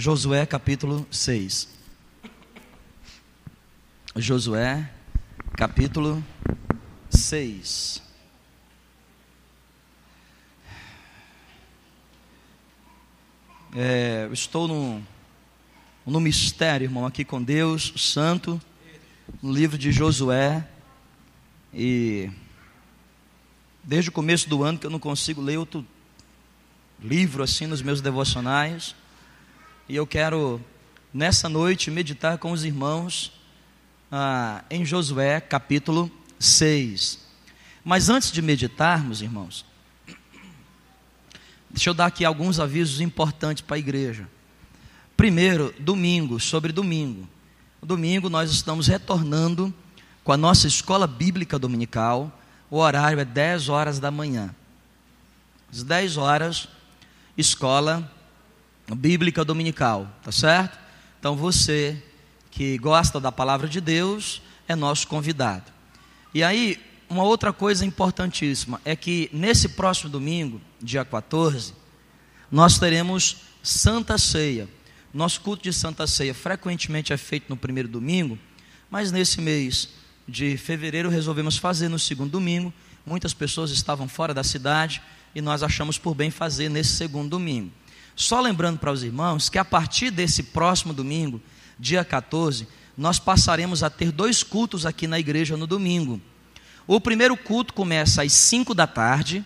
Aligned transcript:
Josué 0.00 0.46
capítulo 0.46 1.06
6. 1.10 1.68
Josué 4.16 4.90
capítulo 5.52 6.24
6. 7.10 8.02
É, 13.76 14.30
estou 14.32 14.66
no, 14.66 15.02
no 16.06 16.18
mistério, 16.18 16.86
irmão, 16.86 17.04
aqui 17.04 17.22
com 17.22 17.42
Deus, 17.42 17.92
Santo, 17.94 18.58
no 19.42 19.52
livro 19.52 19.76
de 19.76 19.92
Josué. 19.92 20.66
E 21.74 22.30
desde 23.84 24.08
o 24.08 24.12
começo 24.12 24.48
do 24.48 24.64
ano 24.64 24.78
que 24.78 24.86
eu 24.86 24.90
não 24.90 24.98
consigo 24.98 25.42
ler 25.42 25.58
outro 25.58 25.86
livro 26.98 27.42
assim 27.42 27.66
nos 27.66 27.82
meus 27.82 28.00
devocionais. 28.00 28.98
E 29.90 29.96
eu 29.96 30.06
quero, 30.06 30.64
nessa 31.12 31.48
noite, 31.48 31.90
meditar 31.90 32.38
com 32.38 32.52
os 32.52 32.62
irmãos 32.64 33.32
ah, 34.08 34.62
em 34.70 34.84
Josué 34.84 35.40
capítulo 35.40 36.08
6. 36.38 37.18
Mas 37.84 38.08
antes 38.08 38.30
de 38.30 38.40
meditarmos, 38.40 39.20
irmãos, 39.20 39.64
deixa 41.68 41.90
eu 41.90 41.94
dar 41.94 42.06
aqui 42.06 42.24
alguns 42.24 42.60
avisos 42.60 43.00
importantes 43.00 43.64
para 43.64 43.74
a 43.74 43.78
igreja. 43.80 44.28
Primeiro, 45.16 45.74
domingo, 45.80 46.38
sobre 46.38 46.70
domingo. 46.70 47.28
Domingo 47.82 48.30
nós 48.30 48.52
estamos 48.52 48.86
retornando 48.86 49.74
com 50.22 50.30
a 50.30 50.36
nossa 50.36 50.68
escola 50.68 51.08
bíblica 51.08 51.58
dominical. 51.58 52.40
O 52.70 52.76
horário 52.76 53.18
é 53.18 53.24
10 53.24 53.68
horas 53.68 53.98
da 53.98 54.12
manhã. 54.12 54.54
Às 55.68 55.82
10 55.82 56.16
horas, 56.16 56.68
escola 57.36 58.08
bíblica 58.96 59.44
dominical, 59.44 60.08
tá 60.22 60.32
certo? 60.32 60.78
Então 61.18 61.36
você 61.36 62.02
que 62.50 62.76
gosta 62.78 63.20
da 63.20 63.30
palavra 63.30 63.68
de 63.68 63.80
Deus 63.80 64.42
é 64.66 64.74
nosso 64.74 65.06
convidado. 65.06 65.70
E 66.34 66.42
aí, 66.42 66.80
uma 67.08 67.24
outra 67.24 67.52
coisa 67.52 67.84
importantíssima 67.84 68.80
é 68.84 68.94
que 68.94 69.28
nesse 69.32 69.70
próximo 69.70 70.10
domingo, 70.10 70.60
dia 70.80 71.04
14, 71.04 71.74
nós 72.50 72.78
teremos 72.78 73.38
Santa 73.62 74.16
Ceia. 74.16 74.68
Nosso 75.12 75.40
culto 75.40 75.64
de 75.64 75.72
Santa 75.72 76.06
Ceia 76.06 76.32
frequentemente 76.32 77.12
é 77.12 77.16
feito 77.16 77.46
no 77.48 77.56
primeiro 77.56 77.88
domingo, 77.88 78.38
mas 78.88 79.10
nesse 79.10 79.40
mês 79.40 79.88
de 80.26 80.56
fevereiro 80.56 81.08
resolvemos 81.08 81.56
fazer 81.56 81.88
no 81.88 81.98
segundo 81.98 82.30
domingo. 82.30 82.72
Muitas 83.04 83.34
pessoas 83.34 83.70
estavam 83.70 84.06
fora 84.06 84.32
da 84.32 84.44
cidade 84.44 85.02
e 85.34 85.40
nós 85.40 85.62
achamos 85.62 85.98
por 85.98 86.14
bem 86.14 86.30
fazer 86.30 86.68
nesse 86.68 86.90
segundo 86.90 87.30
domingo. 87.30 87.72
Só 88.20 88.38
lembrando 88.38 88.78
para 88.78 88.92
os 88.92 89.02
irmãos 89.02 89.48
que 89.48 89.56
a 89.56 89.64
partir 89.64 90.10
desse 90.10 90.42
próximo 90.42 90.92
domingo, 90.92 91.40
dia 91.78 92.04
14, 92.04 92.68
nós 92.94 93.18
passaremos 93.18 93.82
a 93.82 93.88
ter 93.88 94.12
dois 94.12 94.42
cultos 94.42 94.84
aqui 94.84 95.06
na 95.06 95.18
igreja 95.18 95.56
no 95.56 95.66
domingo. 95.66 96.20
O 96.86 97.00
primeiro 97.00 97.34
culto 97.34 97.72
começa 97.72 98.22
às 98.22 98.34
5 98.34 98.74
da 98.74 98.86
tarde 98.86 99.42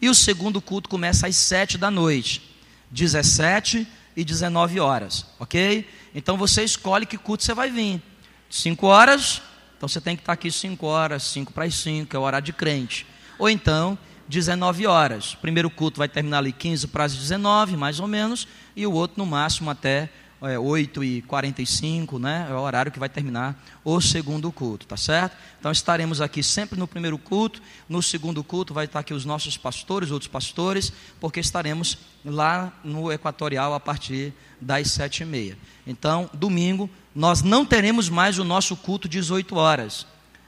e 0.00 0.08
o 0.08 0.14
segundo 0.14 0.58
culto 0.58 0.88
começa 0.88 1.26
às 1.26 1.36
7 1.36 1.76
da 1.76 1.90
noite, 1.90 2.56
17 2.90 3.86
e 4.16 4.24
19 4.24 4.80
horas, 4.80 5.26
ok? 5.38 5.86
Então 6.14 6.38
você 6.38 6.64
escolhe 6.64 7.04
que 7.04 7.18
culto 7.18 7.44
você 7.44 7.52
vai 7.52 7.70
vir. 7.70 8.00
5 8.48 8.86
horas, 8.86 9.42
então 9.76 9.86
você 9.86 10.00
tem 10.00 10.16
que 10.16 10.22
estar 10.22 10.32
aqui 10.32 10.50
5 10.50 10.86
horas, 10.86 11.24
5 11.24 11.52
para 11.52 11.66
as 11.66 11.74
5, 11.74 12.16
é 12.16 12.18
o 12.18 12.22
horário 12.22 12.46
de 12.46 12.54
crente. 12.54 13.04
Ou 13.38 13.50
então, 13.50 13.98
19 14.28 14.86
horas. 14.86 15.32
O 15.32 15.38
primeiro 15.38 15.70
culto 15.70 15.98
vai 15.98 16.08
terminar 16.08 16.38
ali 16.38 16.52
15 16.52 16.88
para 16.88 17.04
as 17.04 17.14
19, 17.14 17.76
mais 17.76 17.98
ou 17.98 18.06
menos, 18.06 18.46
e 18.76 18.86
o 18.86 18.92
outro 18.92 19.18
no 19.18 19.26
máximo 19.26 19.70
até 19.70 20.10
é, 20.42 20.58
8 20.58 21.02
e 21.02 21.22
45, 21.22 22.18
né? 22.18 22.46
É 22.48 22.54
o 22.54 22.60
horário 22.60 22.92
que 22.92 22.98
vai 22.98 23.08
terminar 23.08 23.60
o 23.84 24.00
segundo 24.00 24.52
culto, 24.52 24.86
tá 24.86 24.96
certo? 24.96 25.36
Então 25.58 25.72
estaremos 25.72 26.20
aqui 26.20 26.42
sempre 26.42 26.78
no 26.78 26.86
primeiro 26.86 27.18
culto, 27.18 27.60
no 27.88 28.02
segundo 28.02 28.44
culto 28.44 28.72
vai 28.72 28.84
estar 28.84 29.00
aqui 29.00 29.12
os 29.12 29.24
nossos 29.24 29.56
pastores, 29.56 30.10
outros 30.10 30.30
pastores, 30.30 30.92
porque 31.18 31.40
estaremos 31.40 31.98
lá 32.24 32.72
no 32.84 33.10
Equatorial 33.10 33.74
a 33.74 33.80
partir 33.80 34.32
das 34.60 34.90
sete 34.92 35.22
e 35.22 35.26
meia. 35.26 35.58
Então, 35.86 36.30
domingo, 36.32 36.88
nós 37.14 37.42
não 37.42 37.64
teremos 37.64 38.08
mais 38.08 38.38
o 38.38 38.44
nosso 38.44 38.76
culto 38.76 39.08
18 39.08 39.56
horas. 39.56 40.06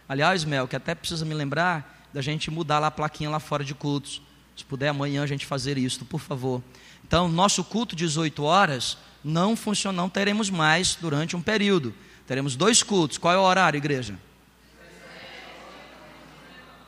Aliás, 0.08 0.44
Mel, 0.44 0.68
que 0.68 0.76
até 0.76 0.94
precisa 0.94 1.24
me 1.24 1.34
lembrar 1.34 1.99
da 2.12 2.21
gente 2.21 2.50
mudar 2.50 2.78
lá 2.78 2.88
a 2.88 2.91
plaquinha 2.91 3.31
lá 3.31 3.41
fora 3.41 3.65
de 3.65 3.75
cultos. 3.75 4.22
Se 4.56 4.65
puder 4.65 4.88
amanhã 4.88 5.22
a 5.22 5.26
gente 5.26 5.47
fazer 5.47 5.78
isso, 5.78 6.04
por 6.04 6.21
favor. 6.21 6.62
Então, 7.06 7.28
nosso 7.28 7.65
culto 7.65 7.97
18 7.97 8.43
horas 8.43 8.98
não 9.25 9.56
funciona, 9.56 9.97
não 9.97 10.09
teremos 10.09 10.50
mais 10.50 10.94
durante 10.94 11.37
um 11.37 11.43
período. 11.43 11.94
Teremos 12.26 12.56
dois 12.56 12.82
cultos. 12.82 13.19
Qual 13.19 13.34
é 13.34 13.38
o 13.38 13.43
horário, 13.43 13.78
igreja? 13.78 14.19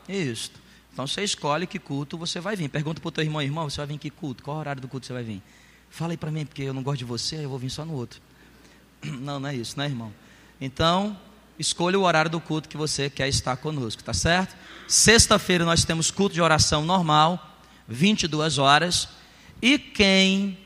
Isso. 0.08 0.50
Então 0.92 1.06
você 1.06 1.24
escolhe 1.24 1.66
que 1.66 1.78
culto 1.78 2.18
você 2.18 2.38
vai 2.40 2.54
vir. 2.54 2.68
Pergunta 2.68 3.00
para 3.00 3.08
o 3.08 3.12
teu 3.12 3.24
irmão, 3.24 3.40
irmão, 3.40 3.68
você 3.68 3.78
vai 3.78 3.86
vir 3.86 3.98
que 3.98 4.10
culto? 4.10 4.42
Qual 4.42 4.56
horário 4.58 4.82
do 4.82 4.88
culto 4.88 5.06
você 5.06 5.12
vai 5.12 5.22
vir? 5.22 5.42
Fala 5.88 6.12
aí 6.12 6.16
para 6.16 6.30
mim, 6.30 6.44
porque 6.44 6.62
eu 6.62 6.74
não 6.74 6.82
gosto 6.82 6.98
de 6.98 7.04
você, 7.04 7.44
eu 7.44 7.48
vou 7.48 7.58
vir 7.58 7.70
só 7.70 7.84
no 7.84 7.94
outro. 7.94 8.20
Não, 9.02 9.40
não 9.40 9.48
é 9.48 9.56
isso, 9.56 9.76
né, 9.76 9.86
irmão? 9.86 10.12
Então, 10.60 11.18
escolha 11.62 11.98
o 11.98 12.02
horário 12.02 12.30
do 12.30 12.40
culto 12.40 12.68
que 12.68 12.76
você 12.76 13.08
quer 13.08 13.28
estar 13.28 13.56
conosco, 13.56 14.04
tá 14.04 14.12
certo? 14.12 14.54
Sexta-feira 14.86 15.64
nós 15.64 15.84
temos 15.84 16.10
culto 16.10 16.34
de 16.34 16.42
oração 16.42 16.84
normal, 16.84 17.58
22 17.88 18.58
horas. 18.58 19.08
E 19.62 19.78
quem 19.78 20.58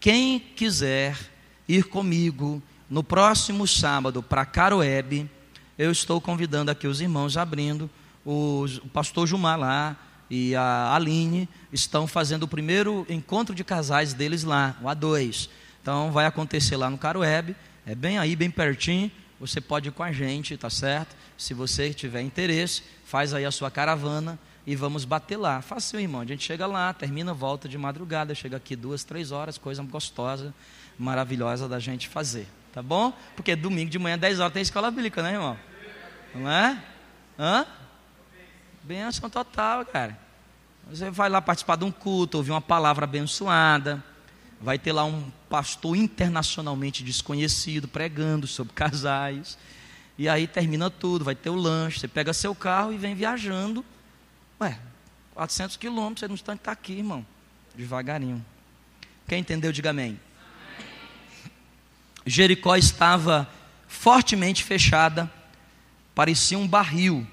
quem 0.00 0.38
quiser 0.38 1.18
ir 1.68 1.84
comigo 1.84 2.62
no 2.88 3.02
próximo 3.02 3.66
sábado 3.66 4.22
para 4.22 4.46
Caroebe, 4.46 5.28
eu 5.76 5.90
estou 5.90 6.20
convidando 6.20 6.70
aqui 6.70 6.86
os 6.86 7.00
irmãos 7.00 7.36
abrindo. 7.36 7.90
Os, 8.24 8.78
o 8.78 8.88
pastor 8.88 9.26
Jumar 9.26 9.58
lá 9.58 9.96
e 10.30 10.54
a 10.54 10.94
Aline 10.94 11.48
estão 11.72 12.06
fazendo 12.06 12.44
o 12.44 12.48
primeiro 12.48 13.04
encontro 13.08 13.54
de 13.54 13.64
casais 13.64 14.12
deles 14.12 14.44
lá, 14.44 14.76
o 14.80 14.86
A2. 14.86 15.48
Então 15.82 16.12
vai 16.12 16.26
acontecer 16.26 16.76
lá 16.76 16.88
no 16.88 16.98
Caroebe, 16.98 17.56
é 17.84 17.94
bem 17.94 18.18
aí, 18.18 18.36
bem 18.36 18.50
pertinho. 18.50 19.10
Você 19.40 19.60
pode 19.60 19.88
ir 19.88 19.92
com 19.92 20.02
a 20.02 20.12
gente, 20.12 20.56
tá 20.56 20.68
certo? 20.68 21.14
Se 21.36 21.54
você 21.54 21.94
tiver 21.94 22.22
interesse, 22.22 22.82
faz 23.04 23.32
aí 23.32 23.44
a 23.44 23.50
sua 23.50 23.70
caravana 23.70 24.38
e 24.66 24.74
vamos 24.74 25.04
bater 25.04 25.36
lá. 25.36 25.62
Fácil, 25.62 26.00
irmão. 26.00 26.20
A 26.20 26.24
gente 26.24 26.44
chega 26.44 26.66
lá, 26.66 26.92
termina, 26.92 27.32
volta 27.32 27.68
de 27.68 27.78
madrugada, 27.78 28.34
chega 28.34 28.56
aqui 28.56 28.74
duas, 28.74 29.04
três 29.04 29.30
horas, 29.30 29.56
coisa 29.56 29.82
gostosa, 29.82 30.52
maravilhosa 30.98 31.68
da 31.68 31.78
gente 31.78 32.08
fazer. 32.08 32.48
Tá 32.72 32.82
bom? 32.82 33.12
Porque 33.34 33.56
domingo 33.56 33.90
de 33.90 33.98
manhã, 33.98 34.18
10 34.18 34.40
horas, 34.40 34.52
tem 34.52 34.62
escola 34.62 34.90
bíblica, 34.90 35.22
né, 35.22 35.32
irmão? 35.32 35.58
Não 36.34 36.50
é? 36.50 36.82
Hã? 37.38 37.66
Benção 38.82 39.30
total, 39.30 39.84
cara. 39.86 40.18
Você 40.90 41.10
vai 41.10 41.28
lá 41.28 41.40
participar 41.40 41.76
de 41.76 41.84
um 41.84 41.90
culto, 41.90 42.38
ouvir 42.38 42.50
uma 42.50 42.60
palavra 42.60 43.04
abençoada. 43.04 44.02
Vai 44.60 44.78
ter 44.78 44.92
lá 44.92 45.04
um 45.04 45.30
pastor 45.48 45.96
internacionalmente 45.96 47.04
desconhecido 47.04 47.86
pregando 47.88 48.46
sobre 48.46 48.72
casais. 48.74 49.56
E 50.16 50.28
aí 50.28 50.46
termina 50.46 50.90
tudo, 50.90 51.24
vai 51.24 51.34
ter 51.34 51.50
o 51.50 51.54
lanche. 51.54 52.00
Você 52.00 52.08
pega 52.08 52.32
seu 52.32 52.54
carro 52.54 52.92
e 52.92 52.98
vem 52.98 53.14
viajando 53.14 53.84
Ué, 54.60 54.78
400 55.34 55.76
quilômetros, 55.76 56.20
você 56.20 56.28
não 56.28 56.34
está 56.34 56.56
tá 56.56 56.72
aqui, 56.72 56.94
irmão. 56.94 57.24
Devagarinho. 57.76 58.44
Quem 59.28 59.40
entendeu, 59.40 59.70
diga 59.70 59.90
amém. 59.90 60.06
amém. 60.06 60.20
Jericó 62.26 62.74
estava 62.74 63.48
fortemente 63.86 64.64
fechada, 64.64 65.30
parecia 66.14 66.58
um 66.58 66.66
barril, 66.66 67.26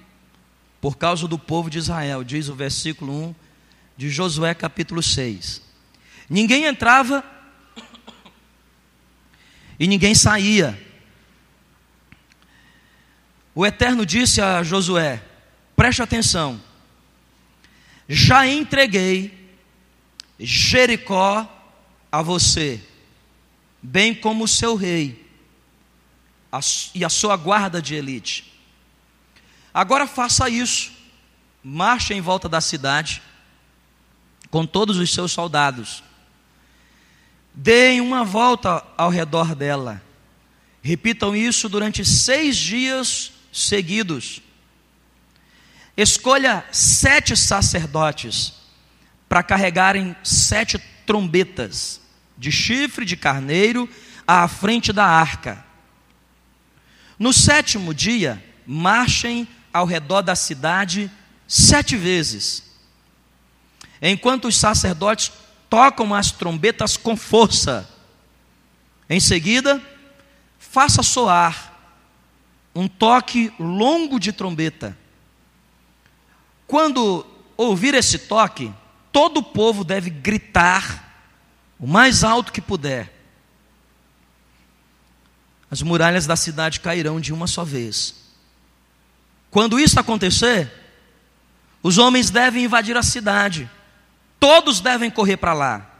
por 0.80 0.98
causa 0.98 1.28
do 1.28 1.40
povo 1.40 1.70
de 1.70 1.80
Israel, 1.80 2.24
diz 2.24 2.48
o 2.48 2.54
versículo 2.54 3.12
1 3.30 3.36
de 3.98 4.10
Josué 4.10 4.54
capítulo 4.54 5.02
6. 5.02 5.65
Ninguém 6.30 6.66
entrava 6.66 7.24
e 9.80 9.88
ninguém 9.88 10.16
saía. 10.16 10.82
O 13.54 13.66
Eterno 13.66 14.06
disse 14.06 14.42
a 14.42 14.64
Josué: 14.64 15.24
preste 15.76 16.02
atenção, 16.02 16.62
já 18.08 18.48
entreguei 18.48 19.50
Jericó 20.40 21.52
a 22.12 22.22
você, 22.22 22.82
bem 23.82 24.14
como 24.14 24.44
o 24.44 24.48
seu 24.48 24.76
rei 24.76 25.26
e 26.94 27.04
a 27.04 27.10
sua 27.10 27.36
guarda 27.36 27.82
de 27.82 27.96
elite. 27.96 28.54
Agora 29.74 30.08
faça 30.08 30.50
isso, 30.50 30.92
marche 31.64 32.14
em 32.14 32.22
volta 32.22 32.48
da 32.48 32.62
cidade 32.62 33.22
com 34.50 34.66
todos 34.66 34.98
os 34.98 35.14
seus 35.14 35.34
soldados. 35.34 36.05
Deem 37.56 38.02
uma 38.02 38.24
volta 38.24 38.86
ao 38.98 39.10
redor 39.10 39.56
dela. 39.56 40.04
Repitam 40.82 41.36
isso 41.36 41.70
durante 41.70 42.04
seis 42.04 42.58
dias 42.58 43.32
seguidos. 43.52 44.42
Escolha 45.96 46.66
sete 46.72 47.36
sacerdotes 47.38 48.54
para 49.28 49.42
carregarem 49.42 50.16
sete 50.24 50.78
trombetas. 51.06 52.02
de 52.38 52.52
chifre 52.52 53.06
de 53.06 53.16
carneiro 53.16 53.90
à 54.28 54.48
frente 54.48 54.92
da 54.92 55.06
arca. 55.06 55.64
No 57.18 57.32
sétimo 57.32 57.94
dia, 57.94 58.44
marchem 58.66 59.48
ao 59.72 59.86
redor 59.86 60.22
da 60.22 60.36
cidade 60.36 61.10
sete 61.48 61.96
vezes, 61.96 62.64
enquanto 64.02 64.48
os 64.48 64.58
sacerdotes 64.58 65.32
tocam 65.70 66.14
as 66.14 66.32
trombetas 66.32 66.98
com 66.98 67.16
força. 67.16 67.90
Em 69.10 69.20
seguida, 69.20 69.82
faça 70.58 71.04
soar 71.04 71.74
um 72.76 72.88
toque 72.88 73.54
longo 73.60 74.20
de 74.20 74.34
trombeta. 74.34 74.98
Quando 76.68 77.26
ouvir 77.56 77.94
esse 77.94 78.20
toque, 78.20 78.74
todo 79.12 79.38
o 79.38 79.44
povo 79.44 79.84
deve 79.84 80.10
gritar 80.10 81.06
o 81.80 81.88
mais 81.88 82.24
alto 82.24 82.52
que 82.52 82.60
puder. 82.60 83.14
As 85.72 85.82
muralhas 85.82 86.28
da 86.28 86.36
cidade 86.36 86.80
cairão 86.80 87.20
de 87.20 87.34
uma 87.34 87.48
só 87.48 87.64
vez. 87.64 88.16
Quando 89.50 89.80
isso 89.80 90.00
acontecer, 90.00 90.72
os 91.82 91.98
homens 91.98 92.30
devem 92.30 92.66
invadir 92.66 92.98
a 92.98 93.04
cidade, 93.04 93.70
todos 94.40 94.80
devem 94.80 95.10
correr 95.10 95.38
para 95.38 95.54
lá. 95.54 95.92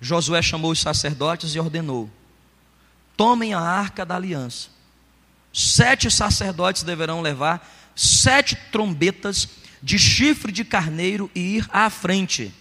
Josué 0.00 0.40
chamou 0.40 0.70
os 0.70 0.80
sacerdotes 0.80 1.54
e 1.54 1.58
ordenou: 1.58 2.10
tomem 3.16 3.52
a 3.52 3.60
arca 3.60 4.06
da 4.06 4.14
aliança. 4.16 4.68
Sete 5.52 6.10
sacerdotes 6.10 6.82
deverão 6.82 7.20
levar 7.20 7.68
sete 7.96 8.54
trombetas 8.70 9.48
de 9.82 9.98
chifre 9.98 10.52
de 10.52 10.64
carneiro 10.64 11.30
e 11.34 11.56
ir 11.56 11.68
à 11.72 11.90
frente, 11.90 12.54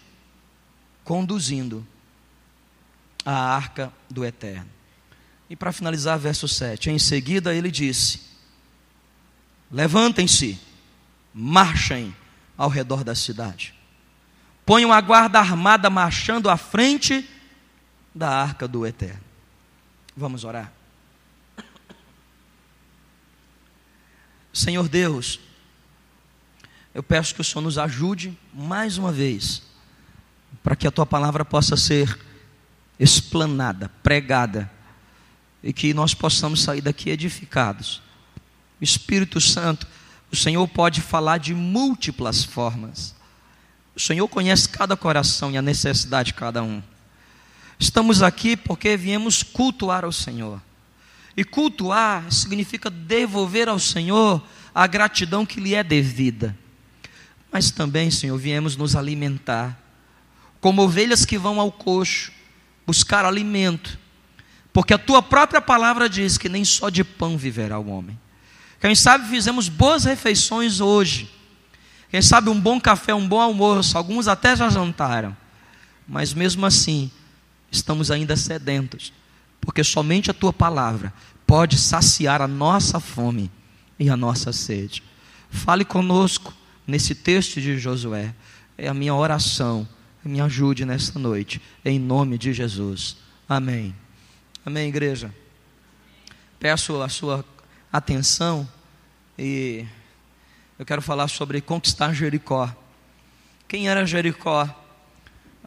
conduzindo 1.04 1.86
a 3.24 3.34
arca 3.34 3.94
do 4.10 4.26
Eterno. 4.26 4.70
E 5.50 5.56
para 5.56 5.72
finalizar, 5.72 6.18
verso 6.18 6.48
7: 6.48 6.90
Em 6.90 6.98
seguida 6.98 7.54
ele 7.54 7.70
disse: 7.70 8.22
Levantem-se, 9.72 10.60
marchem 11.34 12.16
ao 12.58 12.70
redor 12.70 13.04
da 13.04 13.14
cidade. 13.14 13.77
Ponham 14.68 14.92
a 14.92 15.00
guarda 15.00 15.40
armada 15.40 15.90
marchando 15.90 16.50
à 16.50 16.58
frente 16.58 17.26
da 18.14 18.30
arca 18.30 18.68
do 18.68 18.86
Eterno. 18.86 19.24
Vamos 20.14 20.44
orar. 20.44 20.74
Senhor 24.52 24.90
Deus, 24.90 25.40
eu 26.94 27.02
peço 27.02 27.34
que 27.34 27.40
o 27.40 27.46
Senhor 27.46 27.62
nos 27.62 27.78
ajude 27.78 28.38
mais 28.54 28.98
uma 28.98 29.10
vez, 29.10 29.62
para 30.62 30.76
que 30.76 30.86
a 30.86 30.92
tua 30.92 31.06
palavra 31.06 31.46
possa 31.46 31.78
ser 31.78 32.20
explanada, 33.00 33.88
pregada, 34.04 34.70
e 35.64 35.72
que 35.72 35.94
nós 35.94 36.14
possamos 36.14 36.62
sair 36.62 36.82
daqui 36.82 37.10
edificados. 37.10 38.02
Espírito 38.82 39.40
Santo, 39.40 39.88
o 40.30 40.36
Senhor 40.36 40.68
pode 40.68 41.00
falar 41.00 41.38
de 41.38 41.54
múltiplas 41.54 42.44
formas. 42.44 43.16
O 43.98 44.00
Senhor 44.00 44.28
conhece 44.28 44.70
cada 44.70 44.96
coração 44.96 45.50
e 45.50 45.58
a 45.58 45.62
necessidade 45.62 46.28
de 46.28 46.36
cada 46.36 46.62
um. 46.62 46.84
Estamos 47.80 48.22
aqui 48.22 48.56
porque 48.56 48.96
viemos 48.96 49.42
cultuar 49.42 50.06
ao 50.06 50.12
Senhor. 50.12 50.62
E 51.36 51.44
cultuar 51.44 52.32
significa 52.32 52.92
devolver 52.92 53.68
ao 53.68 53.80
Senhor 53.80 54.44
a 54.74 54.86
gratidão 54.86 55.48
que 55.48 55.60
lhe 55.60 55.74
é 55.74 55.84
devida. 55.84 56.56
Mas 57.52 57.72
também, 57.72 58.12
Senhor, 58.12 58.38
viemos 58.38 58.76
nos 58.76 58.96
alimentar, 58.96 59.76
como 60.62 60.84
ovelhas 60.84 61.26
que 61.26 61.36
vão 61.36 61.60
ao 61.60 61.72
coxo, 61.72 62.32
buscar 62.86 63.26
alimento, 63.26 63.98
porque 64.72 64.94
a 64.94 65.00
tua 65.00 65.24
própria 65.24 65.60
palavra 65.60 66.08
diz 66.08 66.38
que 66.38 66.48
nem 66.48 66.64
só 66.64 66.92
de 66.92 67.04
pão 67.04 67.36
viverá 67.36 67.80
o 67.80 67.90
homem. 67.90 68.20
Quem 68.80 68.94
sabe 68.94 69.28
fizemos 69.28 69.70
boas 69.70 70.04
refeições 70.06 70.80
hoje, 70.80 71.36
quem 72.10 72.22
sabe 72.22 72.50
um 72.50 72.60
bom 72.60 72.80
café, 72.80 73.14
um 73.14 73.28
bom 73.28 73.40
almoço, 73.40 73.98
alguns 73.98 74.28
até 74.28 74.56
já 74.56 74.70
jantaram, 74.70 75.36
mas 76.08 76.34
mesmo 76.34 76.66
assim, 76.66 77.12
estamos 77.72 78.10
ainda 78.10 78.36
sedentos, 78.36 79.12
porque 79.60 79.84
somente 79.84 80.32
a 80.32 80.34
tua 80.34 80.54
palavra 80.54 81.14
pode 81.46 81.78
saciar 81.78 82.42
a 82.42 82.48
nossa 82.48 83.00
fome 83.00 83.52
e 84.00 84.10
a 84.10 84.18
nossa 84.18 84.54
sede. 84.54 85.04
Fale 85.50 85.84
conosco 85.84 86.54
nesse 86.86 87.16
texto 87.16 87.60
de 87.60 87.78
Josué. 87.78 88.34
É 88.78 88.88
a 88.88 88.94
minha 88.94 89.16
oração. 89.16 89.88
Me 90.24 90.42
ajude 90.42 90.86
nesta 90.86 91.18
noite, 91.18 91.62
em 91.86 91.98
nome 91.98 92.38
de 92.38 92.52
Jesus. 92.54 93.18
Amém. 93.48 93.96
Amém, 94.66 94.90
igreja. 94.90 95.34
Peço 96.60 97.02
a 97.02 97.08
sua 97.08 97.46
atenção 97.92 98.68
e 99.40 99.86
eu 100.80 100.86
quero 100.86 101.02
falar 101.02 101.28
sobre 101.28 101.60
conquistar 101.60 102.14
Jericó. 102.14 102.72
Quem 103.68 103.90
era 103.90 104.06
Jericó? 104.06 104.70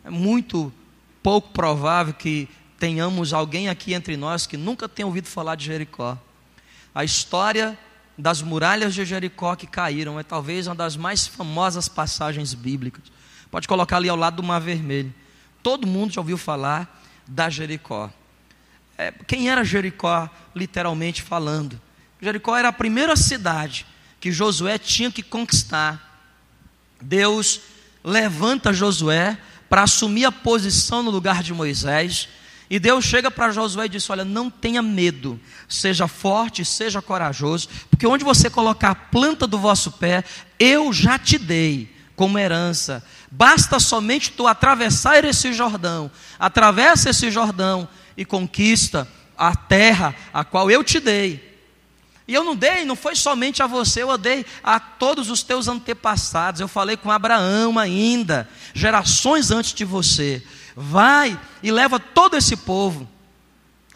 É 0.04 0.10
muito 0.10 0.72
pouco 1.22 1.50
provável 1.50 2.14
que 2.14 2.48
tenhamos 2.78 3.32
alguém 3.32 3.68
aqui 3.68 3.92
entre 3.92 4.16
nós 4.16 4.46
que 4.46 4.56
nunca 4.56 4.88
tenha 4.88 5.06
ouvido 5.06 5.26
falar 5.26 5.56
de 5.56 5.66
Jericó. 5.66 6.16
A 6.94 7.04
história 7.04 7.76
das 8.16 8.40
muralhas 8.40 8.94
de 8.94 9.04
Jericó 9.04 9.56
que 9.56 9.66
caíram 9.66 10.18
é 10.18 10.22
talvez 10.22 10.68
uma 10.68 10.76
das 10.76 10.96
mais 10.96 11.26
famosas 11.26 11.88
passagens 11.88 12.54
bíblicas. 12.54 13.02
Pode 13.50 13.66
colocar 13.66 13.96
ali 13.96 14.08
ao 14.08 14.16
lado 14.16 14.36
do 14.36 14.42
Mar 14.44 14.60
Vermelho. 14.60 15.12
Todo 15.60 15.88
mundo 15.88 16.12
já 16.12 16.20
ouviu 16.20 16.38
falar 16.38 17.02
da 17.26 17.50
Jericó. 17.50 18.10
É, 18.96 19.10
quem 19.26 19.50
era 19.50 19.64
Jericó, 19.64 20.30
literalmente 20.54 21.20
falando? 21.20 21.80
Jericó 22.20 22.56
era 22.56 22.68
a 22.68 22.72
primeira 22.72 23.16
cidade 23.16 23.86
que 24.20 24.30
Josué 24.30 24.78
tinha 24.78 25.10
que 25.10 25.22
conquistar. 25.22 26.28
Deus 27.00 27.60
levanta 28.04 28.72
Josué 28.72 29.38
para 29.68 29.82
assumir 29.82 30.26
a 30.26 30.32
posição 30.32 31.02
no 31.02 31.10
lugar 31.10 31.42
de 31.42 31.54
Moisés 31.54 32.28
e 32.70 32.78
Deus 32.78 33.04
chega 33.04 33.32
para 33.32 33.50
Josué 33.50 33.86
e 33.86 33.88
diz: 33.88 34.08
Olha, 34.08 34.24
não 34.24 34.48
tenha 34.48 34.80
medo, 34.80 35.40
seja 35.68 36.06
forte, 36.06 36.64
seja 36.64 37.02
corajoso, 37.02 37.68
porque 37.90 38.06
onde 38.06 38.22
você 38.22 38.48
colocar 38.48 38.90
a 38.90 38.94
planta 38.94 39.44
do 39.44 39.58
vosso 39.58 39.90
pé, 39.90 40.22
eu 40.56 40.92
já 40.92 41.18
te 41.18 41.36
dei 41.36 41.92
como 42.14 42.38
herança. 42.38 43.04
Basta 43.28 43.80
somente 43.80 44.30
tu 44.30 44.46
atravessar 44.46 45.24
esse 45.24 45.52
Jordão, 45.52 46.12
atravessa 46.38 47.10
esse 47.10 47.28
Jordão 47.28 47.88
e 48.16 48.24
conquista 48.24 49.08
a 49.36 49.56
terra 49.56 50.14
a 50.32 50.44
qual 50.44 50.70
eu 50.70 50.84
te 50.84 51.00
dei. 51.00 51.49
E 52.30 52.34
eu 52.34 52.44
não 52.44 52.54
dei, 52.54 52.84
não 52.84 52.94
foi 52.94 53.16
somente 53.16 53.60
a 53.60 53.66
você, 53.66 54.04
eu 54.04 54.16
dei 54.16 54.46
a 54.62 54.78
todos 54.78 55.30
os 55.30 55.42
teus 55.42 55.66
antepassados. 55.66 56.60
Eu 56.60 56.68
falei 56.68 56.96
com 56.96 57.10
Abraão 57.10 57.76
ainda, 57.76 58.48
gerações 58.72 59.50
antes 59.50 59.74
de 59.74 59.84
você. 59.84 60.40
Vai 60.76 61.36
e 61.60 61.72
leva 61.72 61.98
todo 61.98 62.36
esse 62.36 62.56
povo. 62.56 63.08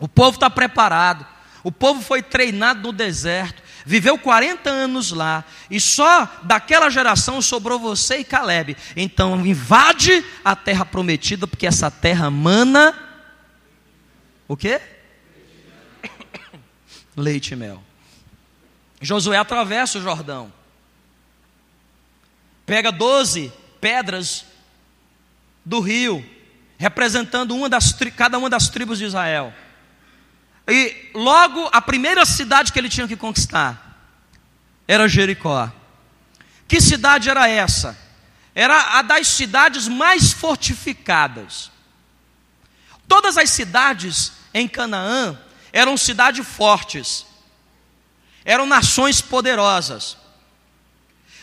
O 0.01 0.09
povo 0.09 0.35
está 0.35 0.51
preparado. 0.51 1.25
O 1.63 1.71
povo 1.71 2.03
foi 2.03 2.25
treinado 2.25 2.83
no 2.83 2.93
deserto, 2.93 3.63
viveu 3.87 4.19
40 4.19 4.69
anos 4.69 5.13
lá, 5.13 5.45
e 5.71 5.79
só 5.79 6.29
daquela 6.43 6.91
geração 6.91 7.41
sobrou 7.41 7.79
você 7.79 8.17
e 8.17 8.25
Caleb. 8.25 8.77
Então 8.97 9.47
invade 9.47 10.25
a 10.45 10.57
terra 10.57 10.85
prometida, 10.85 11.47
porque 11.47 11.69
essa 11.69 11.89
terra 11.89 12.29
mana 12.33 12.99
o 14.49 14.57
quê? 14.57 14.81
Leite 17.17 17.53
e 17.53 17.57
mel. 17.57 17.81
Josué 19.05 19.37
atravessa 19.37 19.99
o 19.99 20.03
Jordão. 20.03 20.53
Pega 22.65 22.91
doze 22.91 23.53
pedras 23.81 24.45
do 25.65 25.81
rio 25.81 26.25
representando 26.79 27.55
uma 27.55 27.69
das, 27.69 27.93
cada 28.17 28.39
uma 28.39 28.51
das 28.51 28.69
tribos 28.69 28.99
de 28.99 29.05
Israel. 29.05 29.53
E 30.67 31.11
logo 31.15 31.69
a 31.73 31.81
primeira 31.81 32.25
cidade 32.25 32.73
que 32.73 32.79
ele 32.79 32.89
tinha 32.89 33.07
que 33.07 33.17
conquistar 33.17 33.99
era 34.89 35.09
Jericó. 35.09 35.71
Que 36.67 36.81
cidade 36.81 37.29
era 37.29 37.49
essa? 37.49 37.99
Era 38.55 38.99
a 38.99 39.03
das 39.03 39.29
cidades 39.29 39.89
mais 39.89 40.33
fortificadas. 40.33 41.71
Todas 43.07 43.37
as 43.37 43.51
cidades 43.51 44.33
em 44.53 44.67
Canaã 44.67 45.39
eram 45.73 45.97
cidades 45.97 46.47
fortes, 46.47 47.27
eram 48.45 48.67
nações 48.67 49.21
poderosas. 49.21 50.17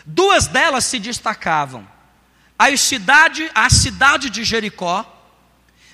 Duas 0.06 0.48
delas 0.48 0.86
se 0.86 1.00
destacavam: 1.00 1.88
a 2.58 2.76
cidade, 2.78 3.50
a 3.54 3.70
cidade 3.70 4.30
de 4.30 4.44
Jericó 4.44 5.06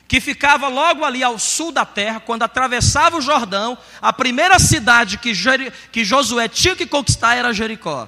que 0.08 0.22
ficava 0.22 0.70
logo 0.70 1.04
ali 1.04 1.22
ao 1.22 1.38
sul 1.38 1.72
da 1.72 1.86
terra, 1.86 2.20
quando 2.20 2.44
atravessava 2.44 3.18
o 3.18 3.22
Jordão, 3.22 3.78
a 4.02 4.14
primeira 4.14 4.58
cidade 4.58 5.18
que, 5.18 5.34
que 5.92 6.06
Josué 6.06 6.48
tinha 6.48 6.76
que 6.76 6.86
conquistar 6.86 7.36
era 7.36 7.54
Jericó. 7.54 8.08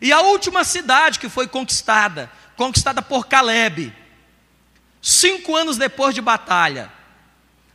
E 0.00 0.12
a 0.12 0.20
última 0.20 0.64
cidade 0.64 1.18
que 1.18 1.28
foi 1.28 1.46
conquistada, 1.46 2.30
conquistada 2.56 3.02
por 3.02 3.26
Caleb, 3.26 3.92
cinco 5.02 5.54
anos 5.54 5.76
depois 5.76 6.14
de 6.14 6.22
batalha, 6.22 6.90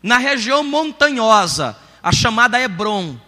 na 0.01 0.17
região 0.17 0.63
montanhosa, 0.63 1.77
a 2.01 2.11
chamada 2.11 2.59
Hebron, 2.59 3.19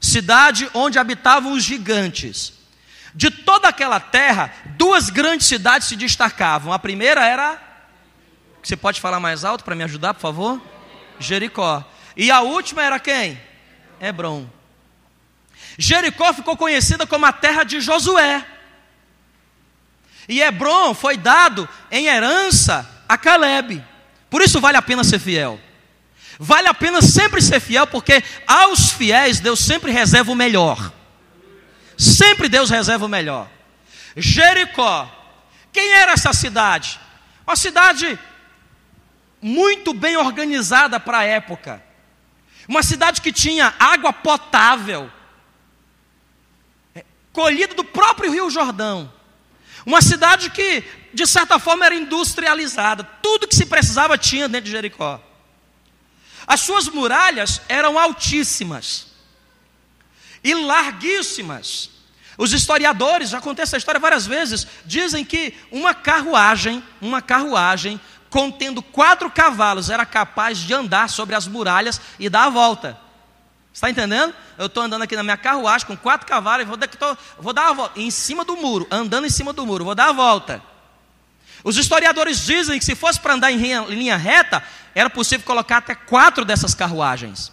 cidade 0.00 0.68
onde 0.74 0.98
habitavam 0.98 1.52
os 1.52 1.64
gigantes. 1.64 2.52
De 3.14 3.30
toda 3.30 3.68
aquela 3.68 3.98
terra, 3.98 4.52
duas 4.76 5.10
grandes 5.10 5.46
cidades 5.46 5.88
se 5.88 5.96
destacavam. 5.96 6.72
A 6.72 6.78
primeira 6.78 7.24
era. 7.24 7.60
Você 8.62 8.76
pode 8.76 9.00
falar 9.00 9.18
mais 9.18 9.44
alto 9.44 9.64
para 9.64 9.74
me 9.74 9.84
ajudar, 9.84 10.14
por 10.14 10.20
favor? 10.20 10.62
Jericó. 11.18 11.84
E 12.16 12.30
a 12.30 12.40
última 12.40 12.82
era 12.82 12.98
quem? 12.98 13.40
Hebron. 14.00 14.46
Jericó 15.76 16.32
ficou 16.32 16.56
conhecida 16.56 17.06
como 17.06 17.26
a 17.26 17.32
terra 17.32 17.64
de 17.64 17.80
Josué. 17.80 18.44
E 20.28 20.40
Hebron 20.40 20.94
foi 20.94 21.16
dado 21.16 21.68
em 21.90 22.06
herança 22.06 22.88
a 23.08 23.16
Caleb. 23.16 23.82
Por 24.28 24.42
isso 24.42 24.60
vale 24.60 24.76
a 24.76 24.82
pena 24.82 25.02
ser 25.02 25.18
fiel. 25.18 25.58
Vale 26.38 26.68
a 26.68 26.74
pena 26.74 27.02
sempre 27.02 27.42
ser 27.42 27.58
fiel, 27.58 27.86
porque 27.86 28.22
aos 28.46 28.92
fiéis 28.92 29.40
Deus 29.40 29.58
sempre 29.58 29.90
reserva 29.90 30.30
o 30.30 30.36
melhor. 30.36 30.92
Sempre 31.96 32.48
Deus 32.48 32.70
reserva 32.70 33.06
o 33.06 33.08
melhor. 33.08 33.50
Jericó. 34.16 35.10
Quem 35.72 35.92
era 35.92 36.12
essa 36.12 36.32
cidade? 36.32 37.00
Uma 37.44 37.56
cidade 37.56 38.18
muito 39.42 39.92
bem 39.92 40.16
organizada 40.16 41.00
para 41.00 41.18
a 41.18 41.24
época. 41.24 41.82
Uma 42.68 42.82
cidade 42.82 43.20
que 43.20 43.32
tinha 43.32 43.74
água 43.78 44.12
potável, 44.12 45.10
colhida 47.32 47.74
do 47.74 47.84
próprio 47.84 48.30
Rio 48.30 48.50
Jordão. 48.50 49.12
Uma 49.86 50.02
cidade 50.02 50.50
que, 50.50 50.84
de 51.14 51.26
certa 51.26 51.58
forma, 51.58 51.86
era 51.86 51.94
industrializada. 51.94 53.02
Tudo 53.22 53.48
que 53.48 53.56
se 53.56 53.66
precisava 53.66 54.18
tinha 54.18 54.48
dentro 54.48 54.66
de 54.66 54.72
Jericó. 54.72 55.20
As 56.48 56.60
suas 56.60 56.88
muralhas 56.88 57.60
eram 57.68 57.98
altíssimas 57.98 59.08
e 60.42 60.54
larguíssimas. 60.54 61.90
Os 62.38 62.54
historiadores, 62.54 63.28
já 63.28 63.40
contei 63.40 63.64
essa 63.64 63.76
história 63.76 64.00
várias 64.00 64.26
vezes, 64.26 64.66
dizem 64.86 65.26
que 65.26 65.54
uma 65.70 65.92
carruagem, 65.92 66.82
uma 67.02 67.20
carruagem 67.20 68.00
contendo 68.30 68.80
quatro 68.80 69.30
cavalos 69.30 69.90
era 69.90 70.06
capaz 70.06 70.58
de 70.58 70.72
andar 70.72 71.10
sobre 71.10 71.34
as 71.34 71.46
muralhas 71.46 72.00
e 72.18 72.30
dar 72.30 72.44
a 72.44 72.50
volta. 72.50 72.98
Está 73.70 73.90
entendendo? 73.90 74.34
Eu 74.56 74.66
estou 74.66 74.82
andando 74.82 75.02
aqui 75.02 75.14
na 75.14 75.22
minha 75.22 75.36
carruagem 75.36 75.86
com 75.86 75.96
quatro 75.96 76.26
cavalos, 76.26 76.66
vou, 76.66 76.78
vou 77.38 77.52
dar 77.52 77.68
a 77.68 77.72
volta, 77.74 78.00
em 78.00 78.10
cima 78.10 78.42
do 78.42 78.56
muro, 78.56 78.86
andando 78.90 79.26
em 79.26 79.30
cima 79.30 79.52
do 79.52 79.66
muro, 79.66 79.84
vou 79.84 79.94
dar 79.94 80.08
a 80.08 80.12
volta. 80.12 80.62
Os 81.64 81.76
historiadores 81.76 82.44
dizem 82.44 82.78
que 82.78 82.84
se 82.84 82.94
fosse 82.94 83.18
para 83.20 83.34
andar 83.34 83.50
em 83.50 83.58
linha 83.86 84.16
reta, 84.16 84.62
era 84.94 85.10
possível 85.10 85.44
colocar 85.44 85.78
até 85.78 85.94
quatro 85.94 86.44
dessas 86.44 86.74
carruagens. 86.74 87.52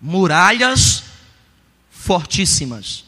Muralhas 0.00 1.04
fortíssimas. 1.90 3.04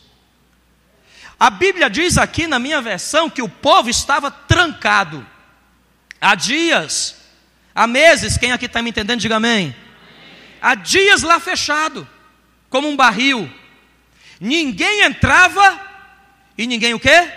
A 1.39 1.51
Bíblia 1.51 1.91
diz 1.91 2.19
aqui 2.19 2.47
na 2.47 2.59
minha 2.59 2.81
versão 2.81 3.29
que 3.29 3.43
o 3.43 3.49
povo 3.49 3.89
estava 3.89 4.31
trancado 4.31 5.27
há 6.21 6.35
dias, 6.35 7.17
há 7.75 7.87
meses. 7.87 8.37
Quem 8.37 8.53
aqui 8.53 8.67
está 8.67 8.81
me 8.81 8.91
entendendo, 8.91 9.21
diga 9.21 9.37
amém. 9.37 9.75
Há 10.61 10.77
dias 10.77 11.23
lá 11.23 11.41
fechado, 11.41 12.07
como 12.71 12.89
um 12.89 12.97
barril. 12.97 13.51
Ninguém 14.39 15.03
entrava 15.03 15.81
e 16.57 16.67
ninguém 16.67 16.95
o 16.95 17.01
quê? 17.01 17.29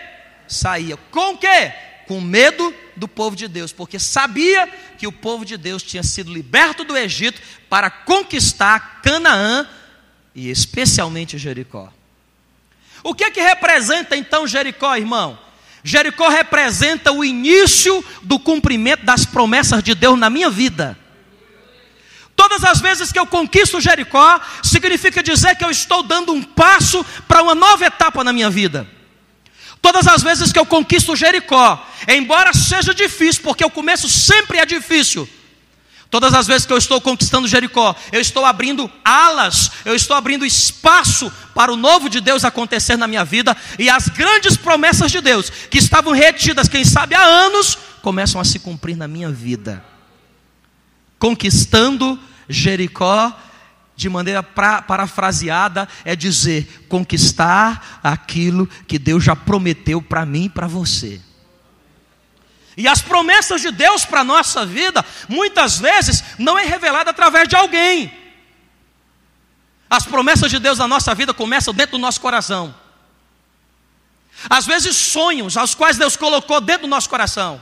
Saía. 0.47 0.97
Com 1.09 1.33
o 1.33 1.37
quê? 1.37 1.73
Com 2.07 2.21
medo 2.21 2.73
do 2.95 3.07
povo 3.07 3.35
de 3.35 3.47
Deus, 3.47 3.71
porque 3.71 3.99
sabia 3.99 4.67
que 4.97 5.07
o 5.07 5.11
povo 5.11 5.43
de 5.43 5.57
Deus 5.57 5.83
tinha 5.83 6.03
sido 6.03 6.33
liberto 6.33 6.83
do 6.83 6.95
Egito 6.95 7.41
para 7.69 7.89
conquistar 7.89 9.01
Canaã 9.01 9.67
e 10.33 10.49
especialmente 10.49 11.37
Jericó. 11.37 11.91
O 13.03 13.13
que 13.13 13.23
é 13.23 13.31
que 13.31 13.41
representa 13.41 14.15
então 14.15 14.47
Jericó, 14.47 14.95
irmão? 14.95 15.37
Jericó 15.83 16.27
representa 16.29 17.11
o 17.11 17.23
início 17.23 18.03
do 18.23 18.39
cumprimento 18.39 19.05
das 19.05 19.25
promessas 19.25 19.83
de 19.83 19.93
Deus 19.93 20.17
na 20.17 20.29
minha 20.29 20.49
vida. 20.49 20.97
Todas 22.35 22.63
as 22.63 22.81
vezes 22.81 23.11
que 23.11 23.19
eu 23.19 23.25
conquisto 23.25 23.79
Jericó, 23.79 24.41
significa 24.63 25.23
dizer 25.23 25.55
que 25.55 25.63
eu 25.63 25.69
estou 25.69 26.03
dando 26.03 26.33
um 26.33 26.41
passo 26.41 27.05
para 27.27 27.41
uma 27.41 27.55
nova 27.55 27.85
etapa 27.85 28.23
na 28.23 28.33
minha 28.33 28.49
vida. 28.49 28.87
Todas 29.85 30.07
as 30.07 30.23
vezes 30.23 30.51
que 30.51 30.57
eu 30.57 30.65
conquisto 30.65 31.15
Jericó, 31.15 31.87
embora 32.07 32.51
seja 32.53 32.91
difícil, 32.91 33.43
porque 33.43 33.63
o 33.63 33.69
começo 33.69 34.09
sempre 34.09 34.57
é 34.57 34.65
difícil. 34.65 35.29
Todas 36.09 36.33
as 36.33 36.47
vezes 36.47 36.65
que 36.65 36.73
eu 36.73 36.77
estou 36.79 36.99
conquistando 36.99 37.47
Jericó, 37.47 37.95
eu 38.11 38.19
estou 38.19 38.43
abrindo 38.45 38.89
alas, 39.03 39.69
eu 39.85 39.93
estou 39.93 40.17
abrindo 40.17 40.43
espaço 40.43 41.31
para 41.53 41.71
o 41.71 41.75
novo 41.75 42.09
de 42.09 42.19
Deus 42.19 42.43
acontecer 42.43 42.97
na 42.97 43.05
minha 43.07 43.23
vida 43.23 43.55
e 43.77 43.87
as 43.87 44.09
grandes 44.09 44.57
promessas 44.57 45.11
de 45.11 45.21
Deus, 45.21 45.51
que 45.69 45.77
estavam 45.77 46.13
retidas, 46.13 46.67
quem 46.67 46.83
sabe 46.83 47.13
há 47.13 47.23
anos, 47.23 47.77
começam 48.01 48.41
a 48.41 48.43
se 48.43 48.57
cumprir 48.57 48.97
na 48.97 49.07
minha 49.07 49.29
vida. 49.29 49.85
Conquistando 51.19 52.19
Jericó, 52.49 53.31
de 53.95 54.09
maneira 54.09 54.43
pra, 54.43 54.81
parafraseada, 54.81 55.87
é 56.03 56.15
dizer: 56.15 56.85
conquistar 56.89 57.99
aquilo 58.03 58.67
que 58.87 58.99
Deus 58.99 59.23
já 59.23 59.35
prometeu 59.35 60.01
para 60.01 60.25
mim 60.25 60.45
e 60.45 60.49
para 60.49 60.67
você. 60.67 61.21
E 62.77 62.87
as 62.87 63.01
promessas 63.01 63.61
de 63.61 63.71
Deus 63.71 64.03
para 64.03 64.21
a 64.21 64.23
nossa 64.23 64.65
vida, 64.65 65.03
muitas 65.29 65.79
vezes, 65.79 66.23
não 66.37 66.59
é 66.59 66.65
revelada 66.65 67.11
através 67.11 67.47
de 67.47 67.55
alguém. 67.55 68.11
As 69.89 70.05
promessas 70.05 70.51
de 70.51 70.59
Deus 70.59 70.77
na 70.77 70.87
nossa 70.87 71.15
vida 71.15 71.33
começam 71.33 71.73
dentro 71.73 71.97
do 71.97 72.01
nosso 72.01 72.19
coração. 72.19 72.75
Às 74.49 74.65
vezes, 74.65 74.97
sonhos 74.97 75.55
aos 75.55 75.73
quais 75.73 75.97
Deus 75.97 76.17
colocou 76.17 76.59
dentro 76.59 76.81
do 76.81 76.89
nosso 76.89 77.09
coração. 77.09 77.61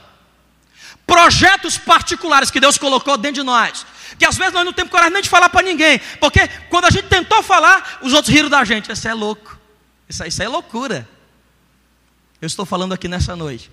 Projetos 1.06 1.78
particulares 1.78 2.50
que 2.50 2.58
Deus 2.58 2.76
colocou 2.76 3.16
dentro 3.16 3.36
de 3.36 3.42
nós 3.44 3.86
que 4.18 4.24
às 4.24 4.36
vezes 4.36 4.52
nós 4.52 4.64
não 4.64 4.72
temos 4.72 4.90
coragem 4.90 5.12
nem 5.12 5.22
de 5.22 5.28
falar 5.28 5.48
para 5.48 5.62
ninguém, 5.64 6.00
porque 6.20 6.46
quando 6.68 6.86
a 6.86 6.90
gente 6.90 7.08
tentou 7.08 7.42
falar, 7.42 7.98
os 8.02 8.12
outros 8.12 8.32
riram 8.34 8.48
da 8.48 8.64
gente. 8.64 8.90
Isso 8.90 9.08
é 9.08 9.14
louco, 9.14 9.58
isso, 10.08 10.24
isso 10.24 10.42
é 10.42 10.48
loucura. 10.48 11.08
Eu 12.40 12.46
estou 12.46 12.66
falando 12.66 12.92
aqui 12.92 13.08
nessa 13.08 13.34
noite, 13.34 13.70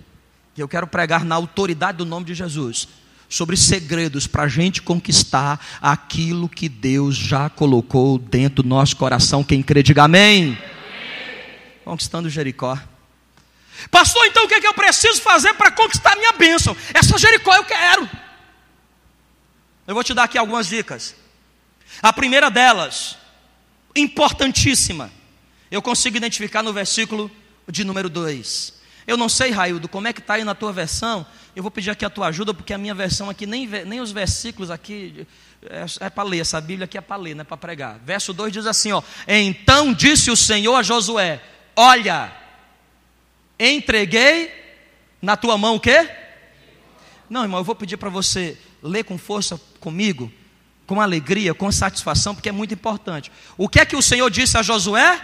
que 0.54 0.62
eu 0.62 0.68
quero 0.68 0.86
pregar 0.86 1.24
na 1.24 1.34
autoridade 1.34 1.98
do 1.98 2.06
nome 2.06 2.26
de 2.26 2.34
Jesus, 2.34 2.88
sobre 3.28 3.56
segredos 3.56 4.26
para 4.26 4.44
a 4.44 4.48
gente 4.48 4.82
conquistar 4.82 5.60
aquilo 5.80 6.48
que 6.48 6.68
Deus 6.68 7.16
já 7.16 7.48
colocou 7.48 8.18
dentro 8.18 8.62
do 8.62 8.68
nosso 8.68 8.96
coração. 8.96 9.42
Quem 9.42 9.62
crê, 9.62 9.82
diga 9.82 10.04
amém. 10.04 10.58
Conquistando 11.84 12.28
Jericó. 12.30 12.78
Pastor, 13.90 14.26
então 14.26 14.44
o 14.44 14.48
que, 14.48 14.54
é 14.54 14.60
que 14.60 14.66
eu 14.66 14.74
preciso 14.74 15.20
fazer 15.20 15.54
para 15.54 15.70
conquistar 15.70 16.16
minha 16.16 16.32
bênção? 16.32 16.76
Essa 16.94 17.18
Jericó 17.18 17.54
eu 17.54 17.64
quero. 17.64 18.08
Eu 19.86 19.94
vou 19.94 20.04
te 20.04 20.14
dar 20.14 20.24
aqui 20.24 20.38
algumas 20.38 20.68
dicas. 20.68 21.16
A 22.00 22.12
primeira 22.12 22.50
delas, 22.50 23.16
importantíssima, 23.96 25.10
eu 25.70 25.82
consigo 25.82 26.16
identificar 26.16 26.62
no 26.62 26.72
versículo 26.72 27.30
de 27.68 27.84
número 27.84 28.08
2. 28.08 28.80
Eu 29.06 29.16
não 29.16 29.28
sei, 29.28 29.50
Raildo, 29.50 29.88
como 29.88 30.06
é 30.06 30.12
que 30.12 30.20
está 30.20 30.34
aí 30.34 30.44
na 30.44 30.54
tua 30.54 30.72
versão. 30.72 31.26
Eu 31.56 31.62
vou 31.62 31.70
pedir 31.70 31.90
aqui 31.90 32.04
a 32.04 32.10
tua 32.10 32.28
ajuda, 32.28 32.54
porque 32.54 32.72
a 32.72 32.78
minha 32.78 32.94
versão 32.94 33.28
aqui, 33.28 33.46
nem, 33.46 33.66
nem 33.66 34.00
os 34.00 34.12
versículos 34.12 34.70
aqui, 34.70 35.26
é, 35.62 36.06
é 36.06 36.10
para 36.10 36.22
ler, 36.22 36.38
essa 36.38 36.60
Bíblia 36.60 36.84
aqui 36.84 36.96
é 36.96 37.00
para 37.00 37.16
ler, 37.16 37.34
não 37.34 37.42
é 37.42 37.44
para 37.44 37.56
pregar. 37.56 37.98
Verso 38.04 38.32
2 38.32 38.52
diz 38.52 38.66
assim: 38.66 38.92
ó, 38.92 39.02
Então 39.26 39.92
disse 39.92 40.30
o 40.30 40.36
Senhor 40.36 40.74
a 40.76 40.82
Josué: 40.82 41.42
Olha, 41.74 42.32
entreguei 43.58 44.52
na 45.20 45.36
tua 45.36 45.58
mão 45.58 45.74
o 45.74 45.80
quê? 45.80 46.08
Não, 47.28 47.42
irmão, 47.42 47.60
eu 47.60 47.64
vou 47.64 47.74
pedir 47.74 47.96
para 47.96 48.10
você 48.10 48.56
ler 48.82 49.04
com 49.04 49.18
força 49.18 49.60
comigo, 49.82 50.32
com 50.86 51.00
alegria, 51.00 51.52
com 51.52 51.70
satisfação, 51.72 52.34
porque 52.34 52.48
é 52.48 52.52
muito 52.52 52.72
importante. 52.72 53.32
O 53.58 53.68
que 53.68 53.80
é 53.80 53.84
que 53.84 53.96
o 53.96 54.00
Senhor 54.00 54.30
disse 54.30 54.56
a 54.56 54.62
Josué? 54.62 55.20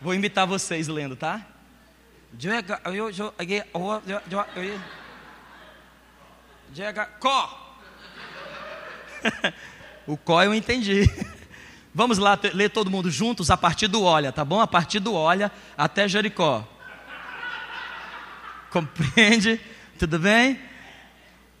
Vou 0.00 0.14
imitar 0.14 0.46
vocês 0.46 0.86
lendo, 0.86 1.16
tá? 1.16 1.44
Có. 7.18 7.76
o 10.06 10.16
có 10.16 10.44
eu 10.44 10.54
entendi. 10.54 11.10
Vamos 11.94 12.18
lá 12.18 12.38
ler 12.54 12.70
todo 12.70 12.90
mundo 12.90 13.10
juntos 13.10 13.50
a 13.50 13.56
partir 13.56 13.88
do 13.88 14.02
olha, 14.02 14.30
tá 14.30 14.44
bom? 14.44 14.60
A 14.60 14.66
partir 14.66 15.00
do 15.00 15.14
olha 15.14 15.50
até 15.76 16.06
Jericó. 16.06 16.66
Compreende? 18.70 19.60
Tudo 19.98 20.18
bem? 20.18 20.60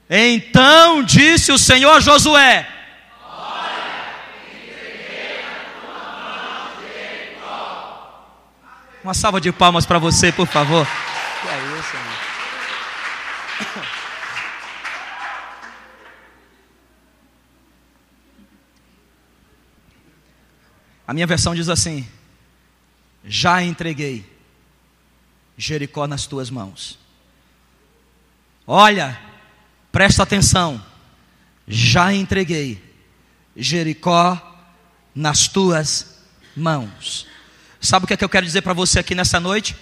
Então 0.08 1.02
disse 1.02 1.52
o 1.52 1.58
Senhor 1.58 1.96
a 1.96 2.00
Josué: 2.00 2.66
Uma 9.02 9.14
salva 9.14 9.40
de 9.40 9.50
palmas 9.52 9.86
para 9.86 9.98
você, 9.98 10.30
por 10.30 10.46
favor. 10.46 10.86
Que 11.42 11.48
é 11.48 11.78
isso, 11.78 11.96
irmão. 11.96 12.28
A 21.08 21.14
minha 21.14 21.26
versão 21.26 21.54
diz 21.54 21.70
assim: 21.70 22.06
Já 23.24 23.62
entreguei 23.62 24.30
Jericó 25.56 26.06
nas 26.06 26.26
tuas 26.26 26.50
mãos. 26.50 26.98
Olha, 28.66 29.18
presta 29.90 30.22
atenção. 30.22 30.84
Já 31.66 32.12
entreguei 32.12 32.82
Jericó 33.56 34.38
nas 35.14 35.48
tuas 35.48 36.18
mãos. 36.54 37.26
Sabe 37.80 38.04
o 38.04 38.06
que, 38.06 38.12
é 38.12 38.16
que 38.18 38.24
eu 38.24 38.28
quero 38.28 38.44
dizer 38.44 38.60
para 38.60 38.74
você 38.74 38.98
aqui 38.98 39.14
nessa 39.14 39.40
noite? 39.40 39.74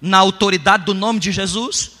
Na 0.00 0.18
autoridade 0.18 0.84
do 0.84 0.94
nome 0.94 1.20
de 1.20 1.30
Jesus, 1.30 1.92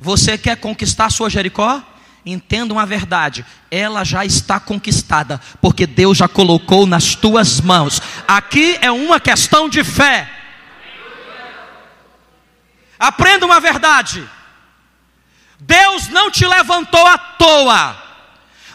você 0.00 0.38
quer 0.38 0.56
conquistar 0.56 1.06
a 1.06 1.10
sua 1.10 1.28
Jericó? 1.28 1.82
Entenda 2.26 2.72
uma 2.72 2.86
verdade, 2.86 3.44
ela 3.70 4.02
já 4.02 4.24
está 4.24 4.58
conquistada, 4.58 5.38
porque 5.60 5.86
Deus 5.86 6.16
já 6.16 6.26
colocou 6.26 6.86
nas 6.86 7.14
tuas 7.14 7.60
mãos. 7.60 8.00
Aqui 8.26 8.78
é 8.80 8.90
uma 8.90 9.20
questão 9.20 9.68
de 9.68 9.84
fé. 9.84 10.30
Aprenda 12.98 13.44
uma 13.44 13.60
verdade: 13.60 14.26
Deus 15.60 16.08
não 16.08 16.30
te 16.30 16.46
levantou 16.46 17.06
à 17.06 17.18
toa, 17.18 18.02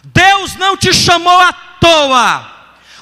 Deus 0.03 0.55
não 0.55 0.77
te 0.77 0.93
chamou 0.93 1.39
à 1.39 1.51
toa. 1.51 2.59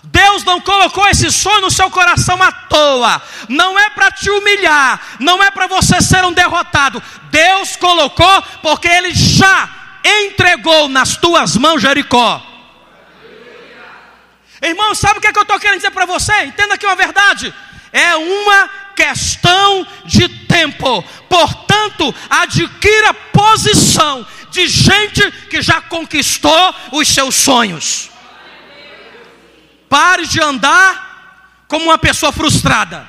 Deus 0.10 0.46
não 0.46 0.62
colocou 0.62 1.06
esse 1.10 1.30
sonho 1.30 1.62
no 1.62 1.70
seu 1.70 1.92
coração 1.92 2.42
à 2.42 2.50
toa. 2.50 3.22
Não 3.50 3.78
é 3.78 3.90
para 3.90 4.10
te 4.10 4.30
humilhar, 4.30 5.00
não 5.20 5.44
é 5.44 5.52
para 5.52 5.68
você 5.68 6.02
ser 6.02 6.24
um 6.24 6.32
derrotado. 6.32 7.04
Deus 7.30 7.76
colocou 7.76 8.42
porque 8.62 8.88
Ele 8.88 9.14
já 9.14 9.77
entregou 10.08 10.88
nas 10.88 11.18
tuas 11.18 11.56
mãos 11.58 11.82
Jericó. 11.82 12.42
Irmão, 14.62 14.96
sabe 14.96 15.20
o 15.20 15.22
que, 15.22 15.28
é 15.28 15.34
que 15.34 15.38
eu 15.38 15.44
estou 15.44 15.60
querendo 15.60 15.78
dizer 15.78 15.92
para 15.92 16.06
você? 16.06 16.46
Entenda 16.46 16.76
aqui 16.76 16.86
uma 16.86 16.96
verdade. 16.96 17.54
É 17.92 18.16
uma 18.16 18.70
questão 18.96 19.86
de 20.06 20.28
tempo. 20.46 21.04
Portanto, 21.30 22.14
adquira 22.30 23.14
posição 23.14 24.26
de 24.50 24.68
gente 24.68 25.32
que 25.50 25.62
já 25.62 25.82
conquistou 25.82 26.76
os 26.92 27.08
seus 27.08 27.36
sonhos. 27.36 28.10
Pare 29.88 30.26
de 30.26 30.42
andar 30.42 31.64
como 31.68 31.86
uma 31.86 31.98
pessoa 31.98 32.32
frustrada. 32.32 33.08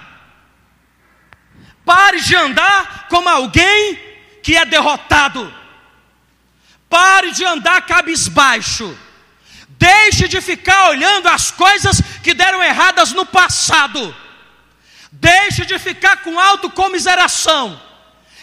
Pare 1.84 2.20
de 2.20 2.36
andar 2.36 3.06
como 3.08 3.28
alguém 3.28 3.98
que 4.42 4.56
é 4.56 4.66
derrotado. 4.66 5.57
Pare 6.88 7.32
de 7.32 7.44
andar 7.44 7.82
cabisbaixo. 7.82 8.96
Deixe 9.68 10.26
de 10.26 10.40
ficar 10.40 10.90
olhando 10.90 11.28
as 11.28 11.50
coisas 11.50 12.00
que 12.22 12.34
deram 12.34 12.62
erradas 12.62 13.12
no 13.12 13.24
passado. 13.24 14.14
Deixe 15.12 15.64
de 15.64 15.78
ficar 15.78 16.18
com 16.18 16.38
autocomiseração. 16.38 17.80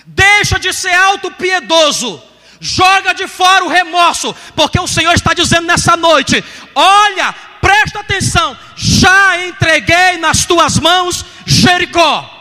Deixa 0.06 0.60
de 0.60 0.72
ser 0.72 0.94
autopiedoso. 0.94 2.22
Joga 2.60 3.14
de 3.14 3.28
fora 3.28 3.66
o 3.66 3.70
remorso, 3.70 4.34
porque 4.56 4.80
o 4.80 4.88
Senhor 4.88 5.14
está 5.14 5.34
dizendo 5.34 5.68
nessa 5.68 5.98
noite: 5.98 6.44
olha, 6.74 7.34
presta 7.60 8.00
atenção, 8.00 8.58
já 8.76 9.46
entreguei 9.46 10.18
nas 10.18 10.46
tuas 10.46 10.80
mãos 10.80 11.26
Jericó. 11.46 12.32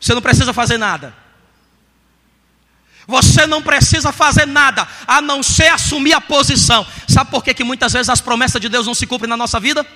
Você 0.00 0.12
não 0.12 0.20
precisa 0.20 0.52
fazer 0.52 0.76
nada. 0.76 1.23
Você 3.06 3.46
não 3.46 3.62
precisa 3.62 4.12
fazer 4.12 4.46
nada 4.46 4.86
a 5.06 5.20
não 5.20 5.42
ser 5.42 5.68
assumir 5.68 6.14
a 6.14 6.20
posição. 6.20 6.86
Sabe 7.06 7.30
por 7.30 7.44
que, 7.44 7.52
que 7.52 7.64
muitas 7.64 7.92
vezes 7.92 8.08
as 8.08 8.20
promessas 8.20 8.60
de 8.60 8.68
Deus 8.68 8.86
não 8.86 8.94
se 8.94 9.06
cumprem 9.06 9.28
na 9.28 9.36
nossa 9.36 9.60
vida? 9.60 9.86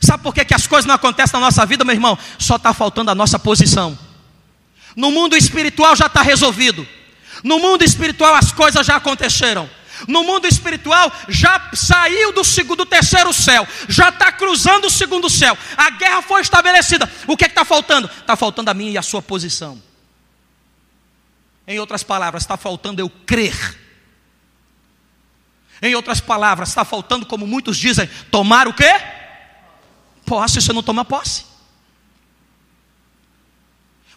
Sabe 0.00 0.22
por 0.22 0.34
que, 0.34 0.44
que 0.44 0.54
as 0.54 0.66
coisas 0.66 0.86
não 0.86 0.94
acontecem 0.94 1.38
na 1.38 1.46
nossa 1.46 1.64
vida, 1.64 1.84
meu 1.84 1.94
irmão? 1.94 2.18
Só 2.38 2.56
está 2.56 2.72
faltando 2.72 3.10
a 3.10 3.14
nossa 3.14 3.38
posição. 3.38 3.98
No 4.94 5.10
mundo 5.10 5.36
espiritual 5.36 5.96
já 5.96 6.06
está 6.06 6.22
resolvido. 6.22 6.86
No 7.42 7.58
mundo 7.58 7.82
espiritual 7.82 8.34
as 8.34 8.52
coisas 8.52 8.86
já 8.86 8.96
aconteceram. 8.96 9.68
No 10.08 10.24
mundo 10.24 10.46
espiritual 10.46 11.12
já 11.28 11.70
saiu 11.74 12.32
do 12.32 12.44
segundo, 12.44 12.78
do 12.78 12.86
terceiro 12.86 13.32
céu, 13.32 13.66
já 13.88 14.08
está 14.08 14.32
cruzando 14.32 14.86
o 14.86 14.90
segundo 14.90 15.28
céu. 15.28 15.56
A 15.76 15.90
guerra 15.90 16.22
foi 16.22 16.40
estabelecida. 16.40 17.10
O 17.26 17.36
que 17.36 17.44
é 17.44 17.48
está 17.48 17.64
faltando? 17.64 18.08
Está 18.20 18.34
faltando 18.36 18.70
a 18.70 18.74
minha 18.74 18.92
e 18.92 18.98
a 18.98 19.02
sua 19.02 19.20
posição. 19.20 19.89
Em 21.70 21.78
outras 21.78 22.02
palavras, 22.02 22.42
está 22.42 22.56
faltando 22.56 23.00
eu 23.00 23.08
crer. 23.08 23.78
Em 25.80 25.94
outras 25.94 26.20
palavras, 26.20 26.70
está 26.70 26.84
faltando, 26.84 27.24
como 27.24 27.46
muitos 27.46 27.76
dizem, 27.76 28.08
tomar 28.28 28.66
o 28.66 28.74
quê? 28.74 28.90
Posse, 30.26 30.60
você 30.60 30.72
não 30.72 30.82
toma 30.82 31.04
posse. 31.04 31.46